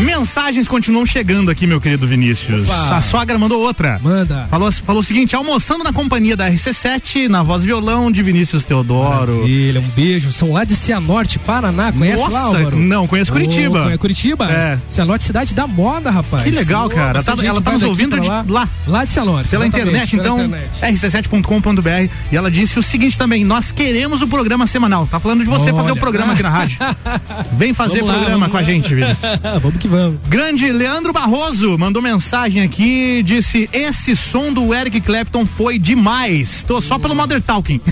[0.01, 2.67] Mensagens continuam chegando aqui, meu querido Vinícius.
[2.67, 2.97] Opa.
[2.97, 3.99] A sogra mandou outra.
[4.01, 4.47] Manda.
[4.49, 9.33] Falou, falou o seguinte: almoçando na companhia da RC7, na voz violão de Vinícius Teodoro.
[9.33, 10.33] Maravilha, um beijo.
[10.33, 11.91] São lá de Cianorte, Paraná.
[11.91, 12.77] Conhece Nossa, lá, Álvaro?
[12.79, 13.83] não, conheço Curitiba.
[13.83, 14.51] Conhece Curitiba?
[14.51, 14.79] É.
[14.87, 16.43] Cianorte, cidade da moda, rapaz.
[16.43, 17.21] Que legal, cara.
[17.21, 18.43] Tá- ela tá nos ouvindo de lá.
[18.47, 18.69] lá.
[18.87, 19.49] Lá de Cianorte.
[19.49, 20.69] Pela internet, pela então, internet.
[20.81, 22.11] rc7.com.br.
[22.31, 25.05] E ela disse o seguinte também: nós queremos o programa semanal.
[25.05, 25.75] Tá falando de você Olha.
[25.75, 26.79] fazer o programa aqui na rádio.
[27.53, 28.65] Vem fazer Vamos lá, programa vamos com a lá.
[28.65, 29.39] gente, Vinícius.
[29.61, 30.19] vamos que vamos.
[30.27, 36.63] Grande Leandro Barroso mandou mensagem aqui, disse: Esse som do Eric Clapton foi demais.
[36.65, 37.79] Tô só pelo Mother Talking.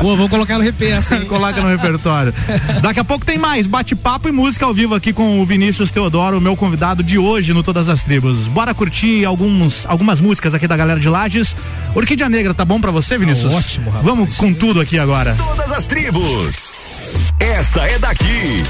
[0.00, 1.24] Pô, vou colocar no RP assim.
[1.26, 2.32] Coloca no repertório.
[2.82, 6.40] Daqui a pouco tem mais bate-papo e música ao vivo aqui com o Vinícius Teodoro,
[6.40, 8.46] meu convidado de hoje no Todas as Tribos.
[8.46, 11.56] Bora curtir alguns, algumas músicas aqui da galera de Lages.
[11.94, 13.52] Orquídea Negra, tá bom pra você, Vinícius?
[13.52, 14.04] ótimo, rapaz.
[14.04, 15.34] Vamos com tudo aqui agora.
[15.38, 16.72] Todas as tribos.
[17.38, 18.64] Essa é daqui.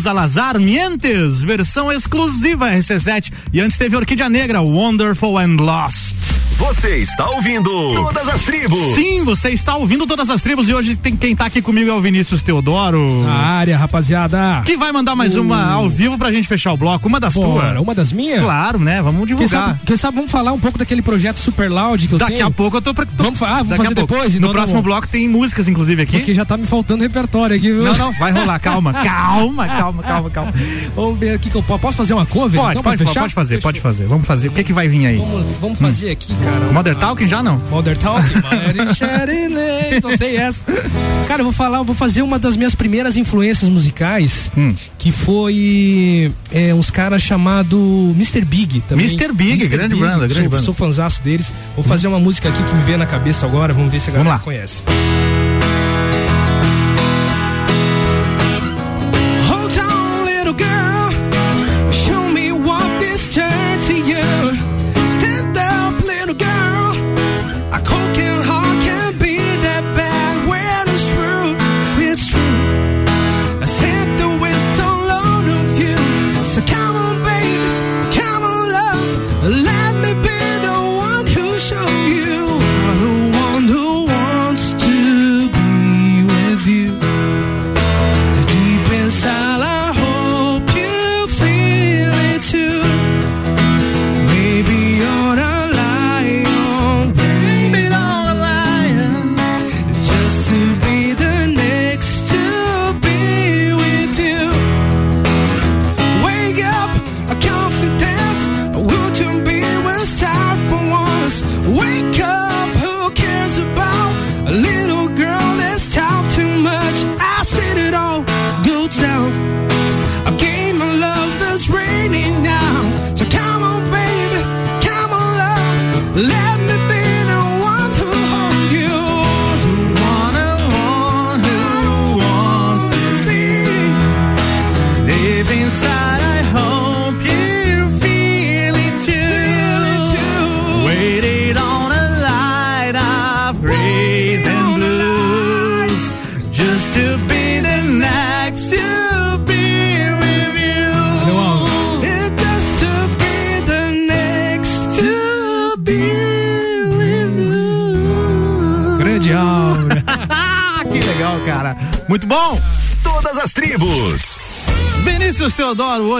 [0.00, 3.32] Salazar Mientes, versão exclusiva RC7.
[3.52, 6.05] E antes teve Orquídea Negra, Wonderful and Lost.
[6.58, 8.78] Você está ouvindo Todas as tribos.
[8.94, 11.92] Sim, você está ouvindo todas as tribos e hoje tem, quem tá aqui comigo é
[11.92, 13.22] o Vinícius Teodoro.
[13.24, 14.62] Na área, rapaziada.
[14.64, 15.42] Que vai mandar mais Uh.
[15.42, 17.06] uma ao vivo pra gente fechar o bloco.
[17.08, 17.78] Uma das tuas.
[17.78, 18.40] uma das minhas?
[18.40, 19.02] Claro, né?
[19.02, 19.68] Vamos Quem divulgar.
[19.68, 22.46] sabe, quem sabe vamos falar um pouco daquele projeto Super Loud que eu Daqui tenho?
[22.46, 22.94] a pouco eu tô.
[22.94, 23.06] Pre...
[23.16, 24.32] Vamos, fa- ah, vamos Daqui fazer depois?
[24.34, 24.82] No Então, próximo não.
[24.82, 26.16] bloco tem músicas, inclusive, aqui.
[26.18, 27.84] Porque já tá me faltando repertório aqui, viu?
[27.84, 30.54] Não, não, vai rolar, calma, calma, calma, calma, calma.
[30.94, 31.80] Vamos ver aqui que eu posso.
[31.80, 32.58] Posso fazer uma cover?
[32.58, 33.68] Pode, então, pode, pode fazer, Fechou.
[33.68, 34.06] pode fazer.
[34.06, 34.48] Vamos fazer.
[34.48, 35.16] O que que vai vir aí?
[35.18, 36.72] Vamos, vamos fazer aqui, cara.
[36.72, 37.58] Modern Talking já não?
[37.70, 38.34] Modern Talking?
[40.02, 40.64] Não sei essa.
[41.26, 44.74] Cara, eu vou falar, eu vou fazer uma das minhas primeiras influências musicais, Hum.
[44.98, 48.44] que foi é, uns caras chamado Mr.
[48.44, 49.06] Big também.
[49.06, 49.32] Mr.
[49.32, 50.62] Big, grande banda, grande sou, banda.
[50.62, 51.52] Sou fanzaço deles.
[51.74, 54.12] Vou fazer uma música aqui que me veio na cabeça agora, vamos ver se a
[54.12, 54.82] galera conhece.
[54.86, 55.25] Hold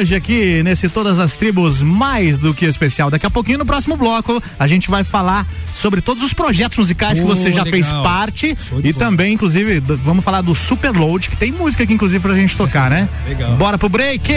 [0.07, 3.11] hoje aqui nesse Todas as Tribos mais do que especial.
[3.11, 7.19] Daqui a pouquinho no próximo bloco a gente vai falar sobre todos os projetos musicais
[7.19, 7.73] que Oh, você já legal.
[7.73, 8.95] fez parte e bola.
[8.95, 13.09] também, inclusive, vamos falar do Superload, que tem música aqui inclusive pra gente tocar, né?
[13.27, 13.57] Legal.
[13.57, 14.33] Bora pro break!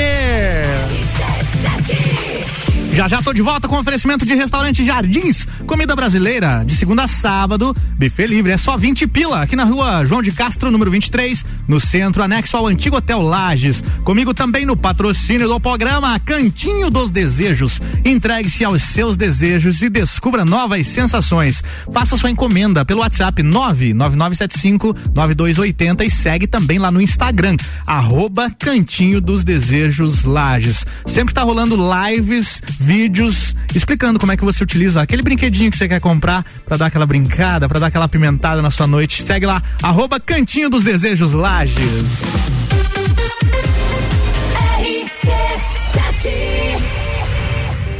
[2.99, 7.07] Já já tô de volta com oferecimento de restaurante Jardins, comida brasileira, de segunda a
[7.07, 11.45] sábado, buffet livre, é só 20 pila, aqui na rua João de Castro, número 23,
[11.65, 13.81] no centro, anexo ao antigo Hotel Lages.
[14.03, 17.79] Comigo também no patrocínio do programa Cantinho dos Desejos.
[18.03, 21.63] Entregue-se aos seus desejos e descubra novas sensações.
[21.93, 27.55] Faça sua encomenda pelo WhatsApp 99975 9280 e segue também lá no Instagram,
[27.87, 30.85] arroba Cantinho dos Desejos Lages.
[31.05, 35.87] Sempre tá rolando lives, vídeos, explicando como é que você utiliza aquele brinquedinho que você
[35.87, 39.21] quer comprar pra dar aquela brincada, pra dar aquela pimentada na sua noite.
[39.21, 42.23] Segue lá, arroba Cantinho dos Desejos Lages.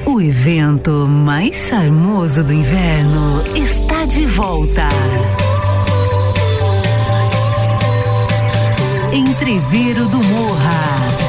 [0.07, 4.89] O evento mais charmoso do inverno está de volta.
[9.13, 11.28] Entreveiro do Morra.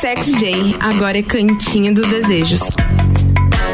[0.00, 2.60] Sex J, agora é Cantinho dos Desejos.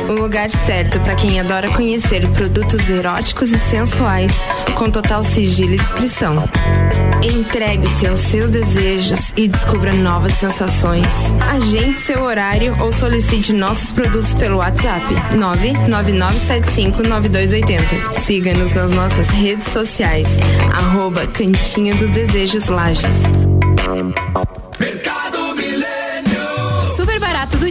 [0.09, 4.33] O lugar certo para quem adora conhecer produtos eróticos e sensuais,
[4.75, 6.45] com total sigilo e discrição.
[7.23, 11.07] Entregue-se aos seus desejos e descubra novas sensações.
[11.51, 18.25] Agende seu horário ou solicite nossos produtos pelo WhatsApp 999759280.
[18.25, 20.27] Siga-nos nas nossas redes sociais,
[20.73, 23.23] arroba Cantinho dos Desejos Lages.
[24.81, 25.22] Mercado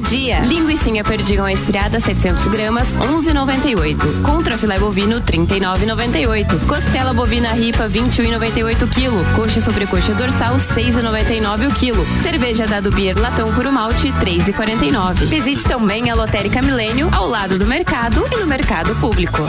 [0.01, 0.41] dia.
[0.41, 4.23] Linguiça perdigão esfriada 700 gramas 11,98.
[4.23, 6.65] Contra filé bovino 39,98.
[6.67, 9.35] Costela bovina ripa 21,98 kg.
[9.35, 12.03] Coxa sobre coxa dorsal 6,99 o quilo.
[12.23, 15.25] Cerveja da Beer latão puro malte 3,49.
[15.25, 19.43] Visite também a Lotérica Milênio ao lado do mercado e no mercado público.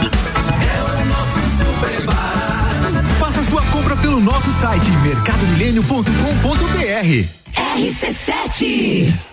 [3.19, 7.27] Faça sua compra pelo nosso site mercadomilênio.com.br.
[7.75, 9.32] RC7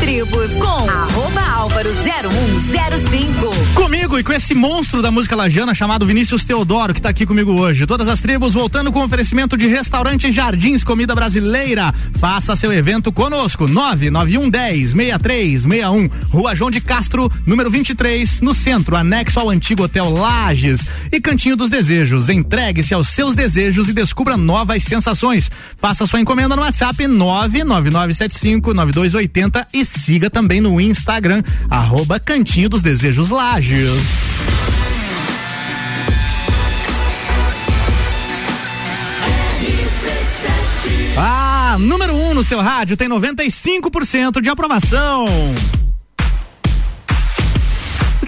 [0.00, 3.74] tribos com arroba álvaro 0105.
[3.74, 7.52] Comigo e com esse monstro da música lajana chamado Vinícius Teodoro, que tá aqui comigo
[7.60, 7.86] hoje.
[7.86, 11.92] Todas as tribos voltando com oferecimento de restaurante Jardins Comida Brasileira.
[12.18, 13.66] Faça seu evento conosco.
[13.66, 16.08] 99110 6361.
[16.30, 20.80] Rua João de Castro, número 23, no centro, anexo ao antigo Hotel Lages.
[21.10, 22.28] E Cantinho dos Desejos.
[22.28, 25.50] Entregue-se aos seus desejos e descubra novas sensações.
[25.76, 32.82] Faça sua encomenda no WhatsApp 99975 9280 e siga também no Instagram, arroba Cantinho dos
[32.82, 33.88] Desejos Lages.
[41.16, 45.26] Ah, número 1 um no seu rádio tem 95% de aprovação.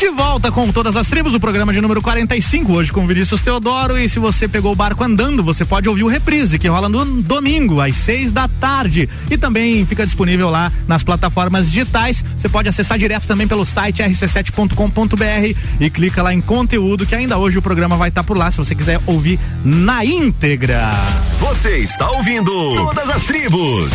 [0.00, 3.98] De volta com todas as tribos, o programa de número 45, hoje com Vinícius Teodoro.
[3.98, 7.04] E se você pegou o barco andando, você pode ouvir o reprise, que rola no
[7.20, 9.06] domingo, às seis da tarde.
[9.30, 12.24] E também fica disponível lá nas plataformas digitais.
[12.34, 17.36] Você pode acessar direto também pelo site rc7.com.br e clica lá em conteúdo, que ainda
[17.36, 20.94] hoje o programa vai estar por lá, se você quiser ouvir na íntegra.
[21.40, 23.90] Você está ouvindo Todas as Tribos.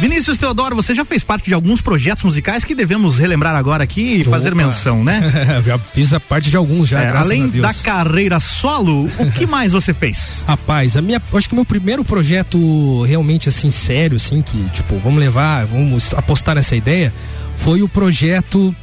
[0.00, 4.20] Vinícius Teodoro, você já fez parte de alguns projetos musicais que devemos relembrar agora aqui
[4.20, 5.22] e fazer menção, né?
[5.64, 9.72] já fiz a parte de alguns já, É, além da carreira solo, o que mais
[9.72, 10.44] você fez?
[10.46, 14.98] Rapaz, a minha, acho que o meu primeiro projeto realmente assim sério, assim que tipo
[14.98, 17.12] vamos levar, vamos apostar nessa ideia,
[17.54, 18.74] foi o projeto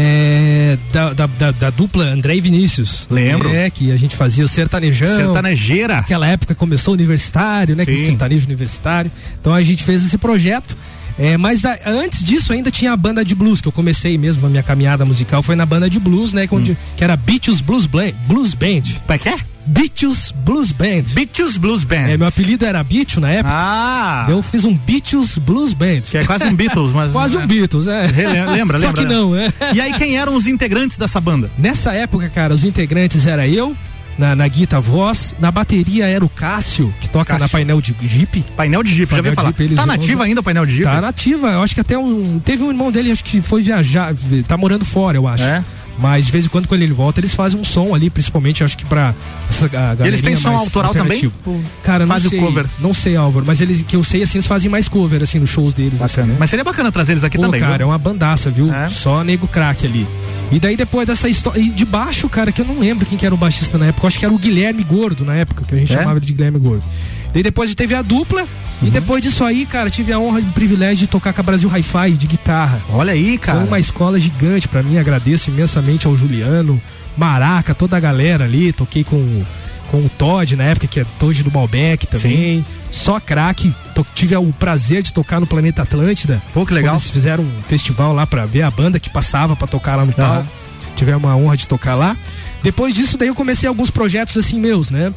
[0.00, 3.06] é, da, da, da- da dupla André e Vinícius.
[3.10, 3.50] Lembro.
[3.52, 5.16] É, que a gente fazia o sertanejão.
[5.16, 5.96] Sertanejeira.
[5.96, 7.84] Naquela época começou o universitário, né?
[7.84, 8.06] Que Sim.
[8.06, 9.10] sertanejo universitário.
[9.40, 10.76] Então a gente fez esse projeto.
[11.18, 14.46] É, mas a- antes disso ainda tinha a banda de blues, que eu comecei mesmo
[14.46, 16.46] a minha caminhada musical, foi na banda de blues, né?
[16.52, 18.82] Onde, Que era Beatus Blues, Blues Band.
[19.04, 19.36] Como é que é?
[19.68, 21.02] Beatus Blues Band.
[21.14, 22.08] Beatus Blues Band.
[22.08, 23.54] É, meu apelido era Beatles na época.
[23.54, 24.26] Ah!
[24.28, 26.00] Eu fiz um Beatles Blues Band.
[26.10, 27.12] Que é quase um Beatles, mas.
[27.18, 28.06] Quase um Beatles, é.
[28.06, 29.02] Rele- Lembra, Só lembra?
[29.02, 29.52] que não, é.
[29.74, 31.50] E aí, quem eram os integrantes dessa banda?
[31.58, 33.76] Nessa época, cara, os integrantes era eu,
[34.18, 37.42] na, na guitarra voz, na bateria era o Cássio, que toca Cássio.
[37.44, 38.44] na painel de Jeep.
[38.56, 39.48] Painel de Jeep, já Painel veio falar.
[39.56, 40.84] Jeep, Tá usam- nativa ainda o painel de Jeep?
[40.84, 42.40] Tá nativa, eu acho que até um.
[42.44, 44.14] Teve um irmão dele, acho que foi viajar,
[44.46, 45.42] tá morando fora, eu acho.
[45.44, 45.62] É?
[45.98, 48.76] Mas de vez em quando, quando ele volta, eles fazem um som ali, principalmente, acho
[48.78, 49.12] que pra.
[49.50, 49.68] Essa,
[50.06, 51.30] eles têm som autoral também?
[51.44, 52.66] Ou Cara, não faz sei, cover?
[52.78, 55.50] Não sei, Álvaro, mas eles, que eu sei, assim, eles fazem mais cover, assim, nos
[55.50, 56.00] shows deles.
[56.00, 56.36] Assim, né?
[56.38, 57.60] Mas seria bacana trazer eles aqui Pô, também.
[57.60, 57.82] cara, viu?
[57.84, 58.72] é uma bandaça, viu?
[58.72, 58.86] É.
[58.88, 60.06] Só nego craque ali.
[60.52, 61.60] E daí depois dessa história.
[61.60, 64.04] E de baixo, cara, que eu não lembro quem que era o baixista na época.
[64.04, 65.96] Eu acho que era o Guilherme Gordo na época, que a gente É?
[65.98, 66.84] chamava ele de Guilherme Gordo.
[67.32, 68.42] Daí depois teve a dupla.
[68.42, 68.88] Uhum.
[68.88, 71.44] E depois disso aí, cara, tive a honra e o privilégio de tocar com a
[71.44, 72.80] Brasil Hi-Fi de guitarra.
[72.90, 73.58] Olha aí, cara.
[73.58, 74.98] Foi uma escola gigante pra mim.
[74.98, 76.80] Agradeço imensamente ao Juliano,
[77.16, 78.72] Maraca, toda a galera ali.
[78.72, 79.42] Toquei com,
[79.90, 82.64] com o Todd na época, que é Todd do Malbec também.
[82.90, 83.74] Só craque.
[84.14, 86.40] Tive o prazer de tocar no Planeta Atlântida.
[86.54, 86.94] Pô, que legal.
[86.94, 90.12] Eles fizeram um festival lá pra ver a banda que passava pra tocar lá no
[90.12, 90.48] palco.
[90.96, 92.16] Tivemos uma honra de tocar lá.
[92.62, 95.12] Depois disso, daí eu comecei alguns projetos assim meus, né?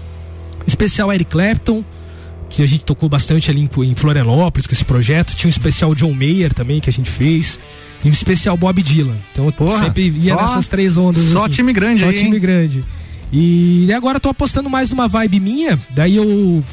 [0.68, 1.84] Especial Eric Clapton,
[2.52, 5.34] que a gente tocou bastante ali em, Florianópolis com esse projeto.
[5.34, 7.60] Tinha um especial John Mayer também que a gente fez.
[8.04, 9.16] E um especial Bob Dylan.
[9.32, 11.24] Então eu Porra, sempre ia só- nessas três ondas.
[11.30, 11.54] só assim.
[11.56, 12.40] time grande Só aí, time hein?
[12.42, 12.84] grande.
[13.32, 16.64] E agora tô apostando mais numa vibe minha, daí eu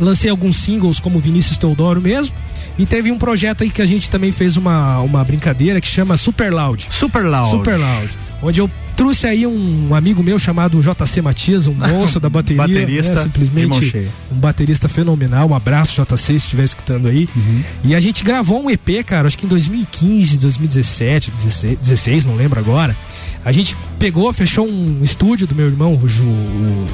[0.00, 2.34] lancei alguns singles como Vinícius Teodoro mesmo.
[2.78, 6.16] E teve um projeto aí que a gente também fez uma, uma brincadeira que chama
[6.16, 6.86] Super Loud.
[6.90, 7.50] Super Loud.
[7.50, 8.10] Super Loud.
[8.42, 12.62] Onde eu trouxe aí um amigo meu chamado JC Matias, um monstro da bateria.
[12.62, 13.20] Baterista né?
[13.22, 15.48] de mão Simplesmente um baterista fenomenal.
[15.48, 17.28] Um abraço, JC, se estiver escutando aí.
[17.36, 17.62] Uhum.
[17.84, 22.34] E a gente gravou um EP, cara, acho que em 2015, 2017, 16, 16 não
[22.34, 22.96] lembro agora.
[23.44, 26.88] A gente pegou, fechou um estúdio do meu irmão, o, o,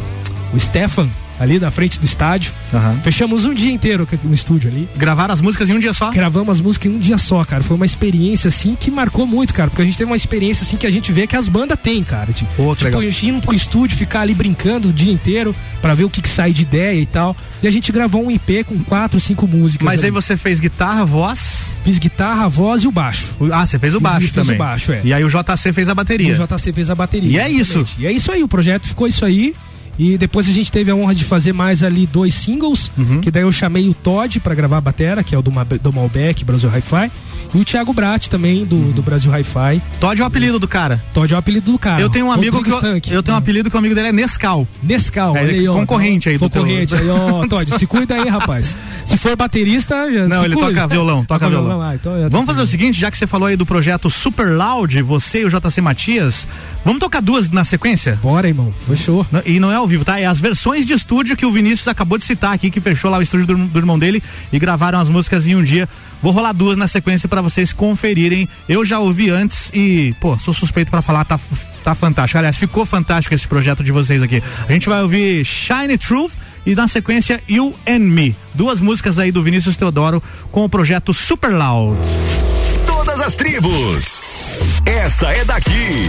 [0.55, 1.09] o Stefan,
[1.43, 2.53] ali na frente do estádio.
[3.03, 4.89] Fechamos um dia inteiro no estúdio ali.
[4.97, 6.11] Gravaram as músicas em um dia só?
[6.11, 7.63] Gravamos as músicas em um dia só, cara.
[7.63, 9.69] Foi uma experiência assim que marcou muito, cara.
[9.69, 12.03] Porque a gente teve uma experiência assim que a gente vê que as bandas têm,
[12.05, 12.33] cara.
[12.33, 15.95] Tipo, Pô, tipo a gente ir pro estúdio, ficar ali brincando o dia inteiro pra
[15.95, 17.37] ver o que, que sai de ideia e tal.
[17.63, 19.85] E a gente gravou um IP com quatro, cinco músicas.
[19.85, 20.11] Mas aí ali.
[20.11, 21.73] você fez guitarra, voz?
[21.85, 23.35] Fiz guitarra, voz e o baixo.
[23.53, 24.55] Ah, você fez o Fiz- baixo fiz também.
[24.55, 25.01] o baixo, é.
[25.05, 26.29] E aí o JC fez a bateria.
[26.29, 27.31] E o JC fez a bateria.
[27.31, 27.73] E é isso.
[27.79, 27.97] exatamente.
[28.01, 29.55] E é isso aí, o projeto ficou isso aí.
[29.99, 33.21] E depois a gente teve a honra de fazer mais ali dois singles, Uhum.
[33.21, 35.65] que daí eu chamei o Todd pra gravar a batera, que é o do, Ma-
[35.65, 37.11] do Malbec, Brasil Hi-Fi,
[37.55, 39.83] e o Thiago Brat também, do, do Brasil Hi-Fi.
[40.01, 41.03] Todd é o apelido do cara.
[41.13, 42.01] Todd é o apelido do cara.
[42.01, 43.13] eu tenho um amigo que Rodrigo eu, Stank.
[43.13, 44.67] eu tenho um apelido que o amigo dele é Nescau.
[44.83, 45.75] Nescau, É, olha aí, ó.
[45.75, 47.45] concorrente aí do Concorrente aí, ó.
[47.49, 48.75] Todd, se cuida aí, rapaz.
[49.05, 50.69] Se for baterista, já Não, ele cuida.
[50.71, 51.83] toca violão, toca violão.
[51.83, 54.57] ah, então tá Vamos fazer o seguinte, já que você falou aí do projeto Super
[54.57, 56.49] Loud, você e o JC Matias,
[56.85, 58.19] vamos tocar duas na sequência?
[58.23, 58.73] Bora, irmão.
[58.89, 59.27] Fechou.
[59.45, 60.19] E não é ao vivo, tá?
[60.19, 63.19] É as versões de estúdio que o Vinícius acabou de citar aqui, que fechou lá
[63.19, 64.23] o estúdio do, do irmão dele
[64.53, 65.89] e gravaram as músicas em um dia.
[66.23, 68.49] Vou rolar duas na sequência pra vocês conferirem.
[68.69, 71.39] Eu já ouvi antes e, pô, sou suspeito pra falar, tá,
[71.83, 72.39] tá fantástico.
[72.39, 74.43] Aliás, ficou fantástico esse projeto de vocês aqui.
[74.69, 76.33] A gente vai ouvir Shine Truth
[76.65, 78.37] e na sequência You and Me.
[78.55, 81.99] Duas músicas aí do Vinícius Teodoro com o projeto Super Loud.
[82.87, 84.21] Todas as tribos.
[84.87, 86.09] Essa é daqui.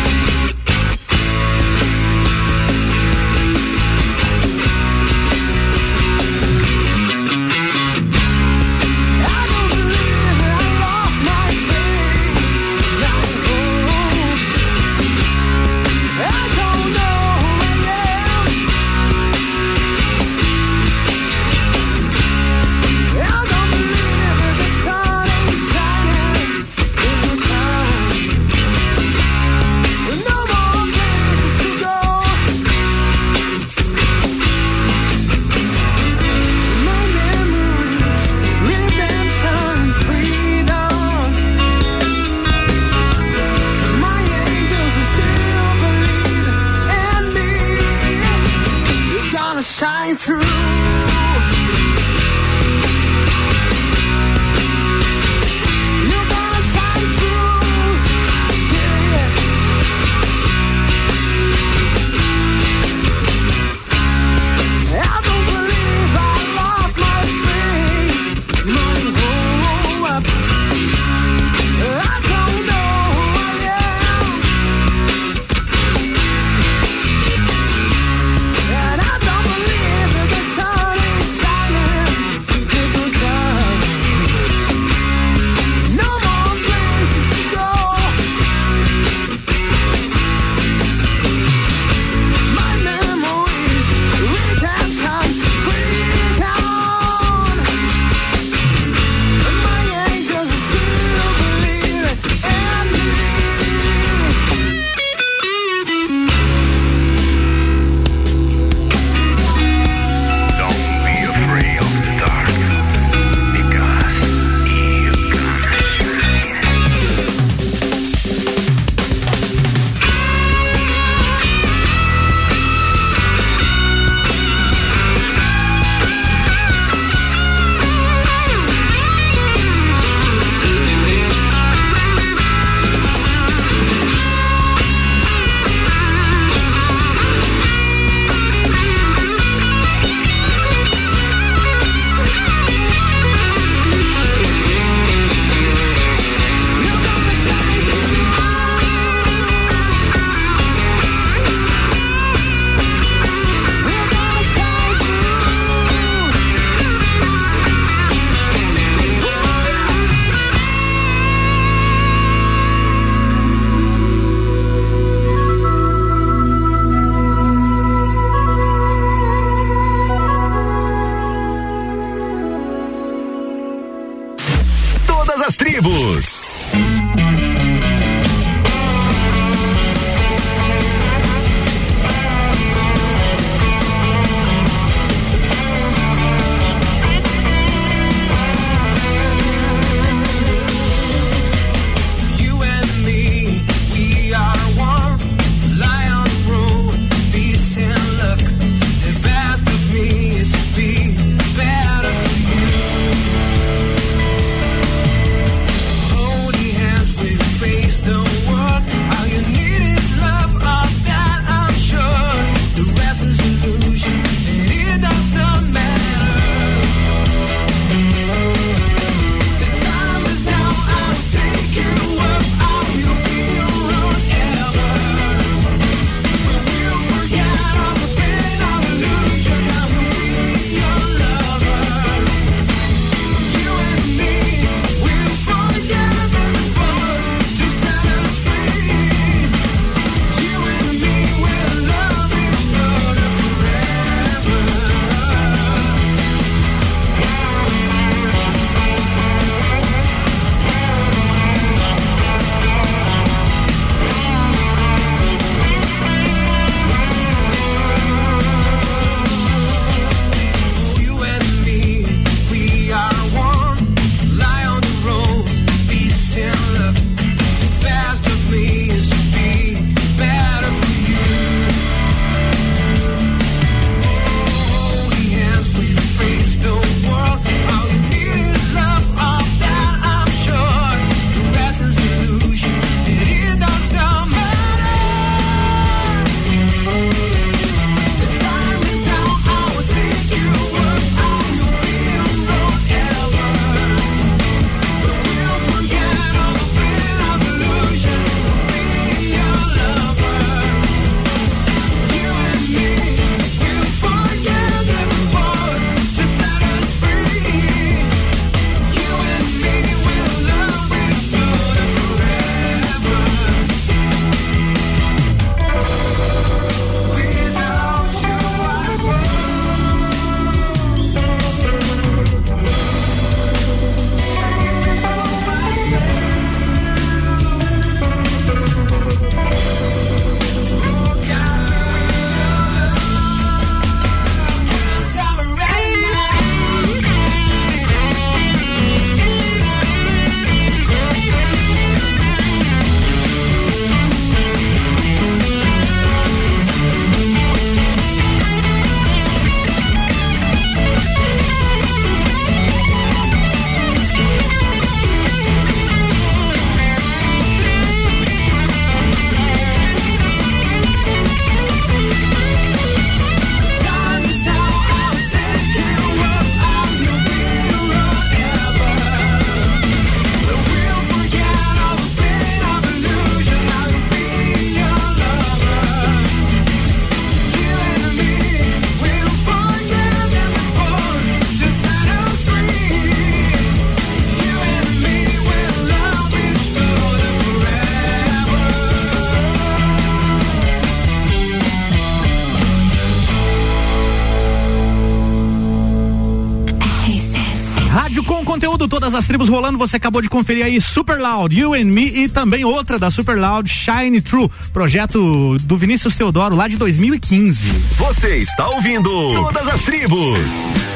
[398.91, 402.27] todas as tribos rolando, você acabou de conferir aí Super Loud, You and Me e
[402.27, 407.69] também outra da Super Loud, Shine True, projeto do Vinícius Teodoro lá de 2015.
[407.97, 410.90] Você está ouvindo Todas as Tribos.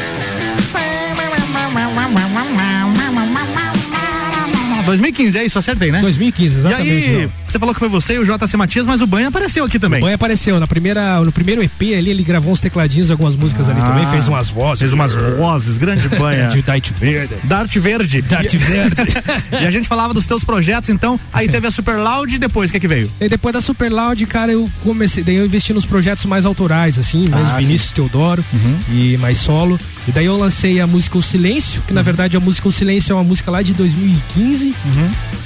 [4.86, 6.02] 2015, é isso, acertei, né?
[6.02, 6.88] 2015, exatamente.
[6.90, 7.32] E aí, não.
[7.48, 10.00] você falou que foi você e o JC Matias, mas o Banha apareceu aqui também.
[10.00, 13.70] O Banha apareceu na primeira, no primeiro EP ali, ele gravou uns tecladinhos, algumas músicas
[13.70, 13.86] ali Ah.
[13.86, 14.80] também, fez umas vozes.
[14.80, 16.50] Fez umas vozes, grande Banha.
[16.56, 17.36] De Dart Verde.
[17.44, 18.22] Dart Verde.
[18.28, 19.02] Dart Verde.
[19.52, 22.70] e a gente falava dos teus projetos, então, aí teve a Super Loud e depois,
[22.70, 23.10] o que que veio?
[23.20, 26.98] E depois da Super Loud, cara, eu comecei, daí eu investi nos projetos mais autorais,
[27.00, 28.44] assim, mais Ah, Vinícius Teodoro
[28.92, 29.80] e mais solo.
[30.08, 33.12] E daí eu lancei a música O Silêncio, que na verdade a música O Silêncio
[33.14, 34.75] é uma música lá de 2015.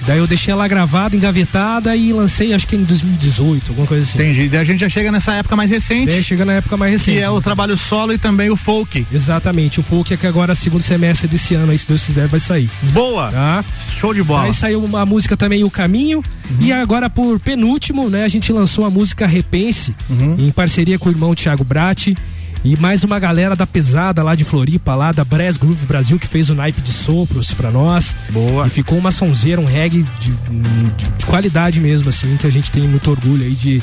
[0.05, 4.17] Daí eu deixei ela gravada, engavetada e lancei acho que em 2018, alguma coisa assim.
[4.17, 4.49] Entendi.
[4.49, 6.07] Daí a gente já chega nessa época mais recente.
[6.07, 7.17] Daí chega na época mais recente.
[7.17, 9.05] Que é o trabalho solo e também o folk.
[9.11, 12.39] Exatamente, o folk é que agora segundo semestre desse ano, aí se Deus quiser, vai
[12.39, 12.69] sair.
[12.93, 13.31] Boa!
[13.31, 13.65] Tá?
[13.97, 14.45] Show de bola.
[14.45, 16.23] Aí saiu uma música também, O Caminho.
[16.59, 19.95] E agora, por penúltimo, né, a gente lançou a música Repense,
[20.37, 22.17] em parceria com o irmão Thiago Bratti.
[22.63, 26.27] E mais uma galera da pesada lá de Floripa, lá da Brass Groove Brasil, que
[26.27, 28.13] fez o naipe de sopros pra nós.
[28.31, 28.67] Boa.
[28.67, 32.69] E ficou uma sonzeira, um reggae de, de- de qualidade mesmo, assim, que a gente
[32.71, 33.81] tem muito orgulho aí de,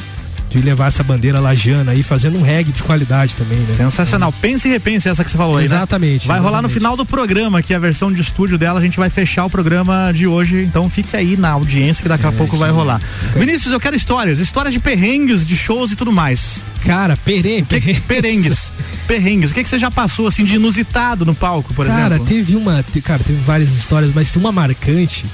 [0.49, 3.75] de levar essa bandeira lajana aí, fazendo um reggae de qualidade também, né?
[3.75, 4.33] Sensacional.
[4.33, 5.69] Pense e repense essa que você falou aí.
[5.69, 5.75] né?
[5.77, 6.75] Exatamente, Vai rolar no exatamente.
[6.75, 8.79] final do programa aqui a versão de estúdio dela.
[8.79, 10.63] A gente vai fechar o programa de hoje.
[10.63, 13.01] Então fique aí na audiência que daqui a pouco vai rolar.
[13.35, 14.39] Vinícius, eu quero histórias.
[14.39, 16.61] Histórias de perrengues, de shows e tudo mais.
[16.85, 17.81] Cara, perengue.
[17.81, 18.71] Que, perengues.
[19.09, 19.51] perrengues.
[19.51, 22.27] O que, que você já passou assim de inusitado no palco, por cara, exemplo?
[22.27, 22.85] teve uma.
[23.03, 25.25] Cara, teve várias histórias, mas uma marcante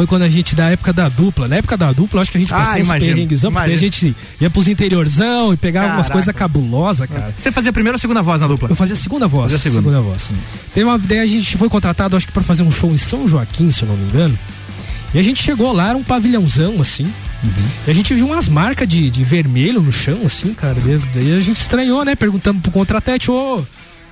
[0.00, 1.46] foi quando a gente, da época da dupla.
[1.46, 3.76] Na época da dupla, acho que a gente Ah, passou uns imagino, perrenguezão, porque a
[3.76, 6.12] gente ia pros interiorzão e pegava umas Caraca.
[6.12, 7.34] coisas cabulosas, cara.
[7.36, 8.70] Você fazia a primeira ou a segunda voz na dupla?
[8.70, 9.52] Eu fazia a segunda voz.
[9.52, 10.00] Fazia a segunda.
[10.00, 10.34] voz.
[10.72, 13.28] Teve uma ideia, a gente foi contratado, acho que pra fazer um show em São
[13.28, 14.38] Joaquim, se eu não me engano.
[15.12, 17.12] E a gente chegou lá, era um pavilhãozão, assim.
[17.86, 20.76] E a gente viu umas marcas de, de vermelho no chão, assim, cara.
[21.12, 22.14] Daí- a gente estranhou, né?
[22.14, 23.62] Perguntamos pro contratante, ô,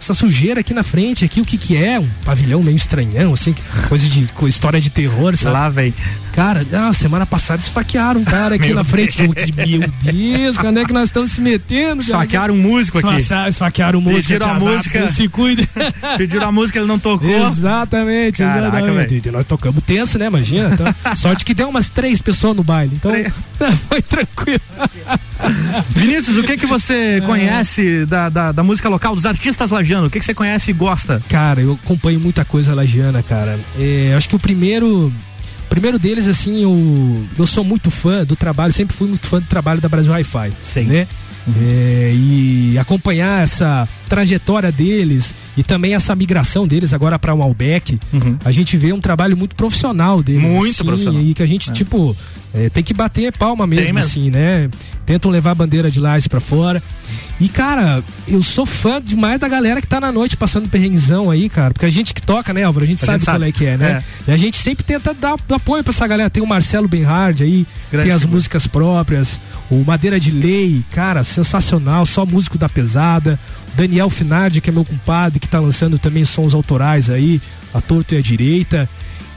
[0.00, 1.98] essa sujeira aqui na frente, aqui, o que que é?
[1.98, 3.54] Um pavilhão meio estranhão, assim,
[3.88, 5.52] coisa de história de terror, sabe?
[5.52, 5.92] Lá, vem.
[6.38, 9.18] Cara, ah, semana passada esfaquearam um cara aqui Meu na frente.
[9.18, 9.34] Deus.
[9.58, 9.88] Eu, Meu
[10.38, 12.00] Deus, quando é que nós estamos se metendo?
[12.00, 13.16] Esfaquearam um músico aqui.
[13.16, 14.22] Esfa- Esfaquearam um músico.
[14.28, 15.08] Pediram a casado, música.
[15.08, 15.64] você Se cuida.
[16.16, 17.28] Pediram a música, ele não tocou.
[17.28, 19.30] Exatamente, Caraca, exatamente.
[19.32, 20.26] Nós tocamos tenso, né?
[20.26, 20.70] Imagina.
[20.74, 22.94] Então, sorte que deu umas três pessoas no baile.
[22.94, 23.10] Então,
[23.90, 24.60] foi tranquilo.
[25.90, 30.06] Vinícius, o que que você conhece da, da, da música local, dos artistas lajanos?
[30.06, 31.20] O que que você conhece e gosta?
[31.28, 33.58] Cara, eu acompanho muita coisa lagiana, cara.
[33.76, 35.12] É, acho que o primeiro.
[35.68, 39.46] Primeiro deles, assim, eu, eu sou muito fã do trabalho, sempre fui muito fã do
[39.46, 40.52] trabalho da Brasil Hi-Fi.
[40.72, 40.84] Sim.
[40.84, 41.06] Né?
[41.56, 47.98] É, e acompanhar essa trajetória deles e também essa migração deles agora para o Malbec,
[48.44, 50.42] a gente vê um trabalho muito profissional deles.
[50.42, 51.22] Muito assim, profissional.
[51.22, 51.72] E que a gente, É.
[51.72, 52.14] tipo,
[52.54, 53.98] é, tem que bater palma mesmo, mesmo.
[53.98, 54.68] assim, né?
[55.04, 56.82] Tentam levar a bandeira de Lages pra fora.
[57.40, 61.48] E, cara, eu sou fã demais da galera que tá na noite passando perrenguezão aí,
[61.48, 61.72] cara.
[61.72, 62.84] Porque a gente que toca, né, Álvaro?
[62.84, 63.48] A gente A sabe gente qual sabe.
[63.48, 64.02] é que é, né?
[64.26, 66.28] E a gente sempre tenta dar apoio pra essa galera.
[66.30, 68.36] Tem o Marcelo Benhard aí, Grande tem as figura.
[68.36, 69.40] músicas próprias.
[69.70, 72.04] O Madeira de Lei, cara, sensacional.
[72.06, 73.38] Só músico da pesada.
[73.76, 77.40] Daniel Finardi, que é meu compadre, que tá lançando também sons autorais aí,
[77.72, 78.88] a torto e a direita.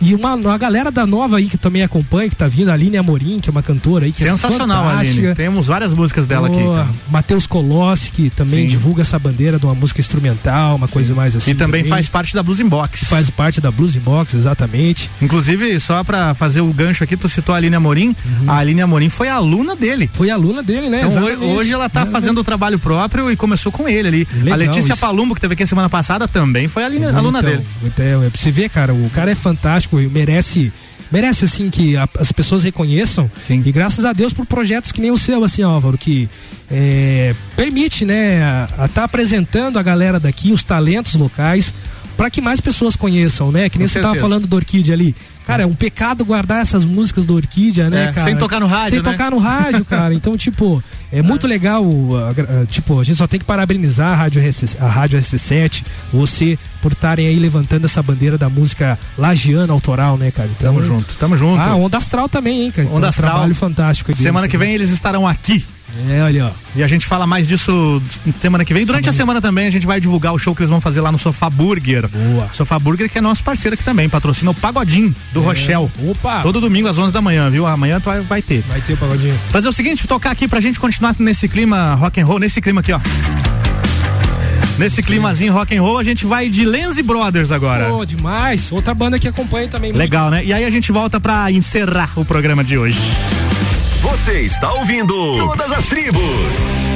[0.01, 2.97] E uma, uma galera da nova aí que também acompanha, que tá vindo, a Aline
[2.97, 4.95] Amorim, que é uma cantora aí que Sensacional, é.
[4.95, 5.35] Aline.
[5.35, 6.57] Temos várias músicas dela aqui.
[6.63, 6.87] Cara.
[7.09, 8.67] Matheus Colossi, que também Sim.
[8.69, 11.51] divulga essa bandeira de uma música instrumental, uma coisa mais assim.
[11.51, 13.03] E também faz parte da Blues Inbox.
[13.03, 15.09] Faz parte da Blues Box, exatamente.
[15.21, 18.15] Inclusive, só pra fazer o gancho aqui, tu citou a Aline Amorim.
[18.47, 20.09] A Aline Amorim foi aluna dele.
[20.13, 20.99] Foi aluna dele, né?
[21.05, 21.45] Então, Exatamente.
[21.57, 24.27] hoje ela tá É, fazendo o trabalho próprio e começou com ele ali.
[24.33, 25.01] Legal a Letícia isso.
[25.01, 27.65] Palumbo, que teve aqui a semana passada, também foi aline- aluna então, dele.
[27.83, 30.71] Então, é pra você ver, cara, o cara é fantástico e merece.
[31.11, 33.29] Merece, assim, que a- as pessoas reconheçam.
[33.65, 36.29] E graças a Deus por projetos que nem o seu, assim, Álvaro, que
[36.69, 38.41] é, permite, né,
[38.77, 41.73] a estar apresentando a galera daqui, os talentos locais,
[42.21, 43.67] para que mais pessoas conheçam, né?
[43.67, 44.29] Que nem Com você tava certeza.
[44.29, 45.15] falando do Orquídea ali.
[45.43, 48.27] Cara, é um pecado guardar essas músicas do Orquídea, né, É, cara?
[48.27, 49.11] sem tocar no rádio, Sem né?
[49.11, 50.13] tocar no rádio, cara.
[50.13, 51.83] Então, tipo, é muito legal.
[52.69, 55.83] tipo, a gente só tem que parabenizar a Rádio, RC, a Rádio RC7,
[56.13, 60.47] você, por estarem aí levantando essa bandeira da música lagiana autoral, né, cara?
[60.55, 61.59] Então, Tamo junto, tamo junto.
[61.59, 62.87] Ah, Onda Astral também, hein, cara?
[62.87, 63.29] Onda Então, Astral.
[63.29, 64.11] Um trabalho fantástico.
[64.11, 65.65] deles Semana que vem eles estarão aqui.
[66.09, 66.51] É, olha, ó.
[66.75, 68.01] E a gente fala mais disso
[68.39, 68.85] semana que vem.
[68.85, 69.15] Durante semana.
[69.15, 71.19] a semana também a gente vai divulgar o show que eles vão fazer lá no
[71.19, 72.07] Sofá Burger.
[72.07, 72.49] Boa.
[72.53, 75.45] Sofá Burger que é nosso parceiro aqui também, patrocina o Pagodinho do é.
[75.45, 75.91] Rochel.
[76.07, 76.41] Opa!
[76.41, 77.67] Todo domingo às 11 da manhã, viu?
[77.67, 78.63] Amanhã tu vai, vai ter.
[78.67, 79.37] Vai ter Pagodinho.
[79.51, 82.81] Fazer o seguinte, tocar aqui pra gente continuar nesse clima rock and roll, nesse clima
[82.81, 82.99] aqui, ó.
[84.77, 85.03] Nesse Sim.
[85.03, 87.85] climazinho rock and roll, a gente vai de Lenzi Brothers agora.
[87.89, 88.71] Pô, demais.
[88.71, 89.91] Outra banda que acompanha também.
[89.91, 90.41] Legal, muito.
[90.41, 90.45] né?
[90.45, 92.97] E aí a gente volta pra encerrar o programa de hoje.
[94.01, 96.90] Você está ouvindo Todas as Tribos.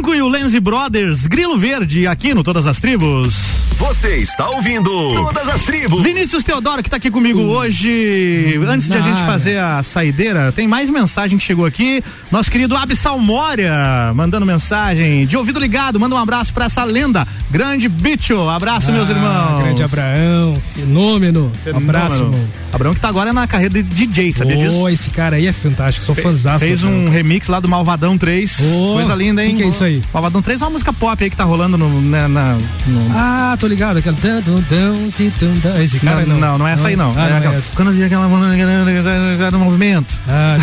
[0.00, 3.36] 5 e o Lenzi Brothers, Grilo Verde, aqui no Todas as Tribos.
[3.76, 6.02] Você está ouvindo Todas as Tribos.
[6.02, 7.50] Vinícius Teodoro, que está aqui comigo hum.
[7.50, 8.58] hoje.
[8.66, 12.02] Antes de a gente fazer a saideira, tem mais mensagem que chegou aqui.
[12.30, 15.26] Nosso querido Abissal Moria, mandando mensagem.
[15.26, 17.28] De ouvido ligado, manda um abraço para essa lenda.
[17.50, 18.48] Grande bicho.
[18.48, 19.62] Abraço, ah, meus irmãos.
[19.62, 21.52] Grande Abraão, fenômeno.
[21.62, 21.90] fenômeno.
[21.90, 22.48] Abraço, irmão.
[22.80, 24.88] Cabrão, que tá agora na carreira de DJ, sabia oh, disso?
[24.88, 26.58] esse cara aí é fantástico, sou Fe, fãzão.
[26.58, 27.10] Fez um cara.
[27.10, 28.56] remix lá do Malvadão 3.
[28.58, 29.50] Oh, coisa linda, hein?
[29.50, 30.02] O que, que, é isso aí?
[30.14, 32.00] Malvadão 3 é uma música pop aí que tá rolando no.
[32.00, 32.54] Na, na
[32.86, 33.12] no...
[33.14, 33.98] Ah, tô ligado.
[33.98, 34.16] Aquela.
[35.82, 36.40] Esse cara não.
[36.40, 37.14] Não, não, não é essa aí não.
[37.18, 37.62] Ah, é é aquela...
[37.74, 38.26] Quando eu vi aquela.
[38.26, 40.18] Né, né, movimento.
[40.26, 40.60] Ah, é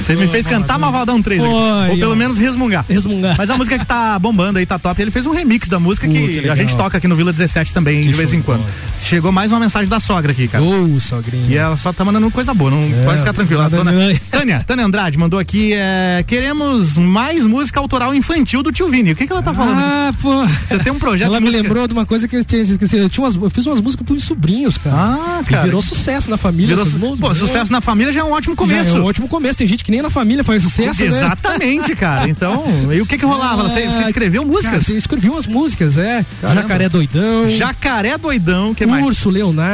[0.02, 1.52] Você me fez cantar Malvadão 3 aqui.
[1.52, 2.84] Ou pelo menos resmungar.
[2.88, 3.36] Resmungar.
[3.38, 5.00] Mas a música que tá bombando aí, tá top.
[5.00, 8.02] Ele fez um remix da música que, a gente toca aqui no Vila 17 também,
[8.02, 8.64] de vez em quando.
[8.98, 10.62] Chegou mais uma mensagem da sogra aqui, cara.
[10.64, 11.46] Ô, sogrinha.
[11.48, 13.68] E ela só tá mandando coisa boa, não É, pode ficar tranquila.
[13.70, 13.92] Dona.
[14.30, 19.12] Tânia, Tânia Andrade mandou aqui, é, queremos mais música autoral infantil do tio Vini.
[19.12, 19.78] O que que ela tá falando?
[19.78, 20.46] Ah, pô.
[20.46, 21.62] Você tem um projeto Ela me música?
[21.62, 23.02] lembrou de uma coisa que eu tinha esquecido.
[23.02, 24.96] Eu, tinha umas, eu fiz umas músicas pros sobrinhos, cara.
[24.96, 25.62] Ah, cara.
[25.62, 26.76] E virou sucesso na família.
[26.76, 27.20] Virou su-.
[27.20, 28.90] Pô, sucesso na família já é um ótimo começo.
[28.90, 29.58] Já é um ótimo começo.
[29.58, 31.08] Tem gente que nem na família faz sucesso, né?
[31.08, 32.28] Exatamente, cara.
[32.28, 33.64] Então, e o que que rolava?
[33.68, 34.84] Você, você escreveu músicas?
[34.84, 36.24] Cara, eu escrevi umas músicas, é.
[36.40, 36.62] Caramba.
[36.62, 37.48] Jacaré Doidão.
[37.48, 39.04] Jacaré doidão, que mais?
[39.04, 39.73] Urso Leonardo.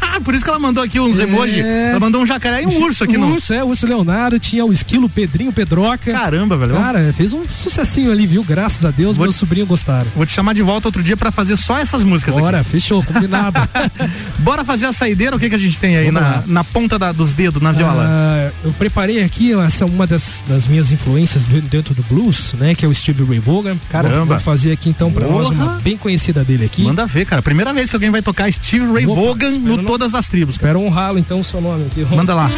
[0.00, 1.22] Ah, por isso que ela mandou aqui uns É.
[1.22, 1.58] emojis.
[1.64, 3.28] Ela mandou um jacaré e um urso aqui no.
[3.32, 6.12] urso, é, urso Leonardo, tinha o esquilo Pedrinho Pedroca.
[6.12, 6.74] Caramba, velho.
[6.74, 8.42] Cara, fez um sucessinho ali, viu?
[8.44, 10.06] Graças a Deus, Vou- meus sobrinhos gostaram.
[10.16, 12.70] Vou te chamar de volta outro dia pra fazer só essas músicas Bora, aqui.
[12.70, 13.60] fechou, combinado.
[14.38, 17.12] Bora fazer a saideira, o que que a gente tem aí na, na ponta da-
[17.12, 18.04] dos dedos, na viola?
[18.08, 22.74] Ah, eu preparei aqui essa uma das, das minhas influências dentro do blues, né?
[22.74, 23.76] Que é o Steve Ray Vaughan.
[23.90, 24.24] Caramba.
[24.34, 26.82] Vou fazer aqui então pra nós uma bem conhecida dele aqui.
[26.82, 27.40] Manda ver, cara.
[27.42, 30.54] Primeira vez que alguém vai tocar Steve Ray Espero no Todas as Tribos.
[30.54, 32.04] Espero honrá-lo então o seu nome aqui.
[32.04, 32.50] Manda lá.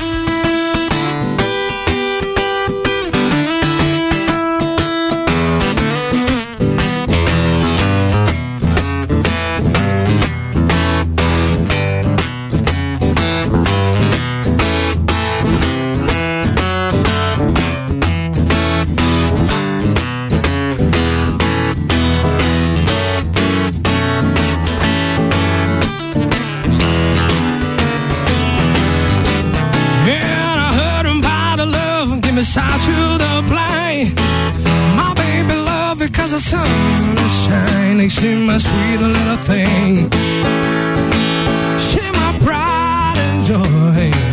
[43.45, 44.24] Joy.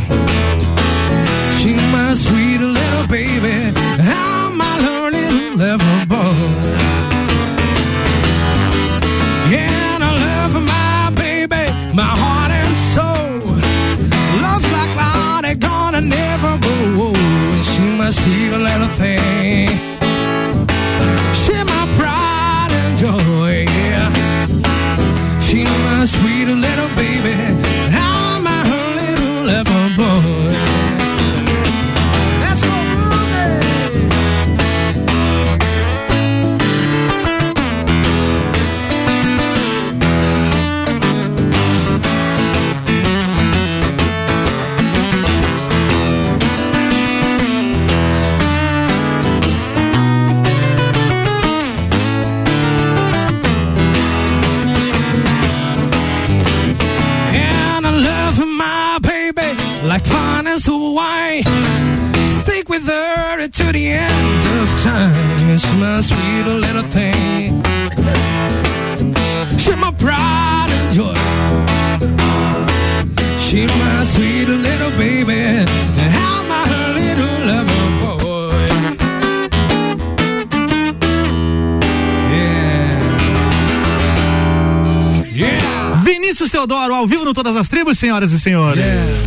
[86.94, 88.84] Ao vivo no Todas as Tribos, senhoras e senhores.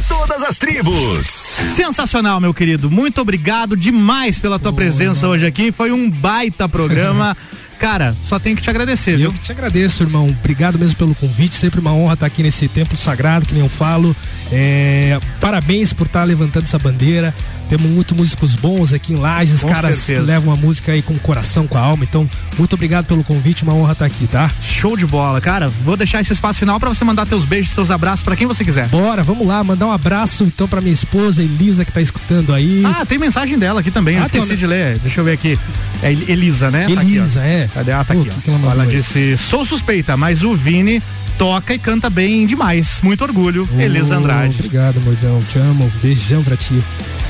[0.09, 1.27] Todas as tribos.
[1.75, 2.91] Sensacional, meu querido.
[2.91, 5.73] Muito obrigado demais pela tua presença hoje aqui.
[5.73, 7.37] Foi um baita programa.
[7.79, 9.21] Cara, só tenho que te agradecer?
[9.21, 10.29] Eu que te agradeço, irmão.
[10.29, 11.55] Obrigado mesmo pelo convite.
[11.55, 14.17] Sempre uma honra estar aqui nesse templo sagrado, que nem eu falo.
[14.51, 17.35] É, parabéns por estar levantando essa bandeira.
[17.69, 20.21] Temos muitos músicos bons aqui em Lages, Com caras certeza.
[20.21, 22.05] que levam a música aí com o coração, com a alma.
[22.05, 22.29] Então,
[22.59, 24.51] muito obrigado pelo convite, uma honra estar aqui, tá?
[24.63, 25.69] Show de bola, cara.
[25.83, 28.65] Vou deixar esse espaço final pra você mandar teus beijos, teus abraços pra quem você
[28.65, 28.87] quiser.
[28.89, 32.83] Bora, vamos lá, mandar um abraço então pra minha esposa Elisa que tá escutando aí.
[32.85, 34.99] Ah, tem mensagem dela aqui também, eu Ah, tem esqueci uma- de ler.
[34.99, 35.59] Deixa eu ver aqui.
[36.03, 36.87] É El- Elisa, né?
[36.95, 37.17] Tá aqui.
[37.17, 37.69] Elisa, é.
[37.73, 37.93] Cadê?
[37.93, 41.03] Ah, tá Pô, aqui, que ela ela disse: sou suspeita, mas o Vini
[41.39, 43.01] toca e canta bem demais.
[43.03, 43.69] Muito orgulho.
[43.79, 44.55] Elisa Ô, Andrade.
[44.59, 45.43] Obrigado, Moisão.
[45.51, 45.91] Te amo.
[46.03, 46.83] Beijão pra ti.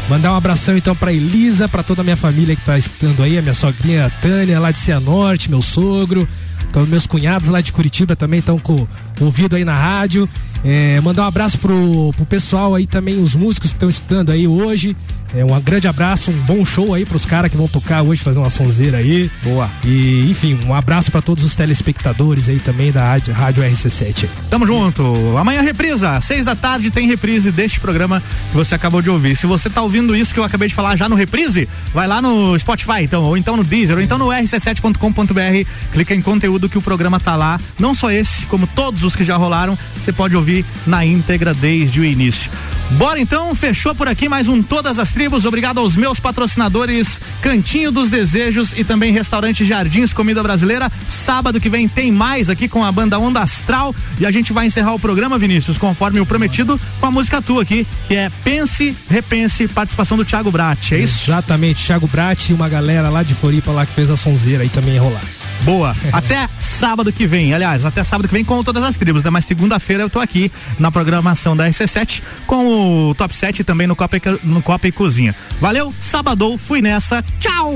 [0.08, 3.38] Mandar um abração então pra Elisa, pra toda a minha família que tá escutando aí,
[3.38, 6.28] a minha sogrinha Tânia, lá de Cianorte, meu sogro.
[6.68, 8.86] Então, meus cunhados lá de Curitiba também estão com
[9.20, 10.28] ouvido aí na rádio.
[10.64, 14.48] É, mandar um abraço pro, pro pessoal aí também, os músicos que estão escutando aí
[14.48, 14.96] hoje.
[15.36, 18.38] É um grande abraço, um bom show aí pros caras que vão tocar hoje, fazer
[18.38, 19.28] uma sonzeira aí.
[19.42, 19.68] Boa.
[19.82, 24.28] E, enfim, um abraço para todos os telespectadores aí também da rádio, rádio RC7.
[24.48, 25.02] Tamo junto.
[25.36, 29.36] Amanhã reprisa, seis da tarde tem reprise deste programa que você acabou de ouvir.
[29.36, 32.22] Se você tá ouvindo isso que eu acabei de falar já no reprise, vai lá
[32.22, 36.78] no Spotify então, ou então no Deezer, ou então no rc7.com.br, clica em conteúdo que
[36.78, 37.58] o programa tá lá.
[37.76, 40.53] Não só esse, como todos os que já rolaram, você pode ouvir
[40.86, 42.50] na íntegra desde o início.
[42.92, 45.44] Bora então, fechou por aqui mais um Todas as Tribos.
[45.44, 50.92] Obrigado aos meus patrocinadores Cantinho dos Desejos e também Restaurante Jardins Comida Brasileira.
[51.08, 54.66] Sábado que vem tem mais aqui com a banda Onda Astral e a gente vai
[54.66, 58.94] encerrar o programa, Vinícius, conforme o prometido, com a música tua aqui, que é Pense,
[59.08, 61.30] Repense, participação do Thiago Brat, é isso?
[61.30, 64.68] Exatamente, Thiago Brat e uma galera lá de Floripa lá que fez a sonzeira aí
[64.68, 65.24] também rolar.
[65.64, 65.96] Boa.
[66.12, 67.54] Até sábado que vem.
[67.54, 69.30] Aliás, até sábado que vem com todas as tribos, né?
[69.30, 73.96] Mas segunda-feira eu tô aqui na programação da RC7 com o Top 7 também no
[73.96, 75.34] Copa, e- no Copa e Cozinha.
[75.60, 77.24] Valeu, sábado, fui nessa.
[77.40, 77.72] Tchau!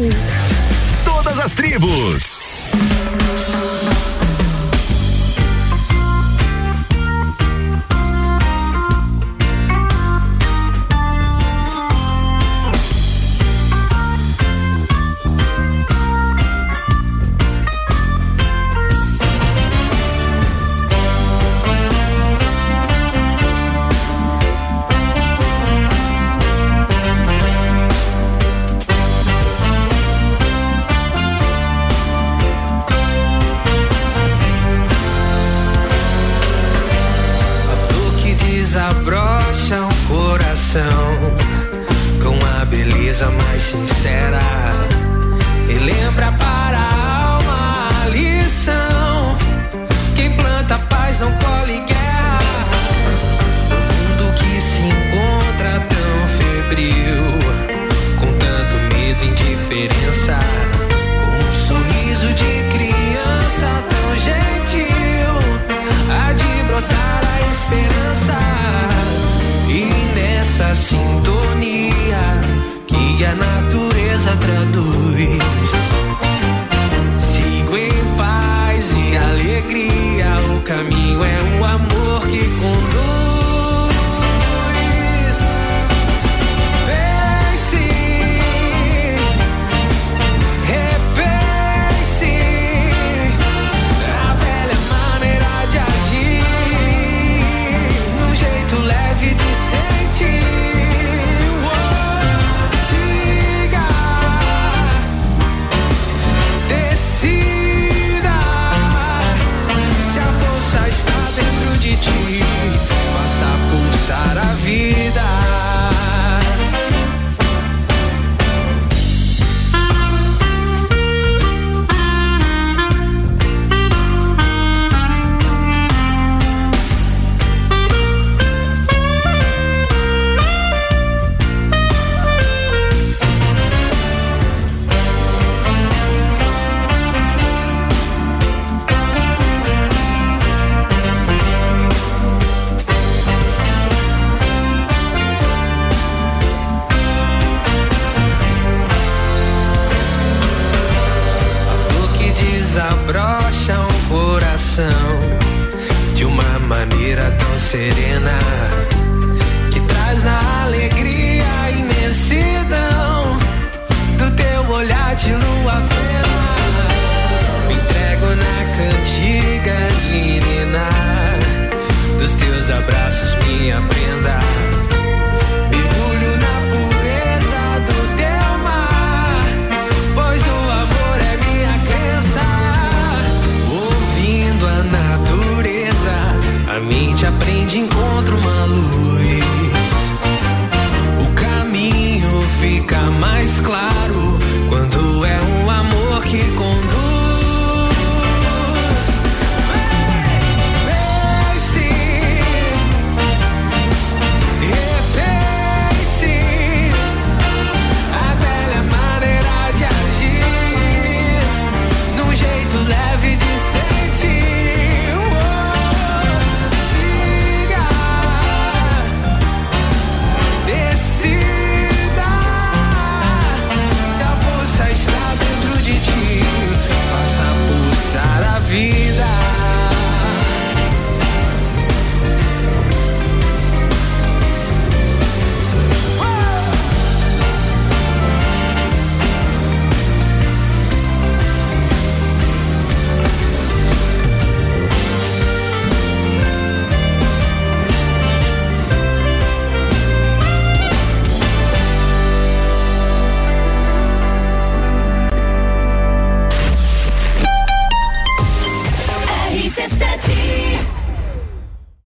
[1.05, 2.39] Todas as tribos.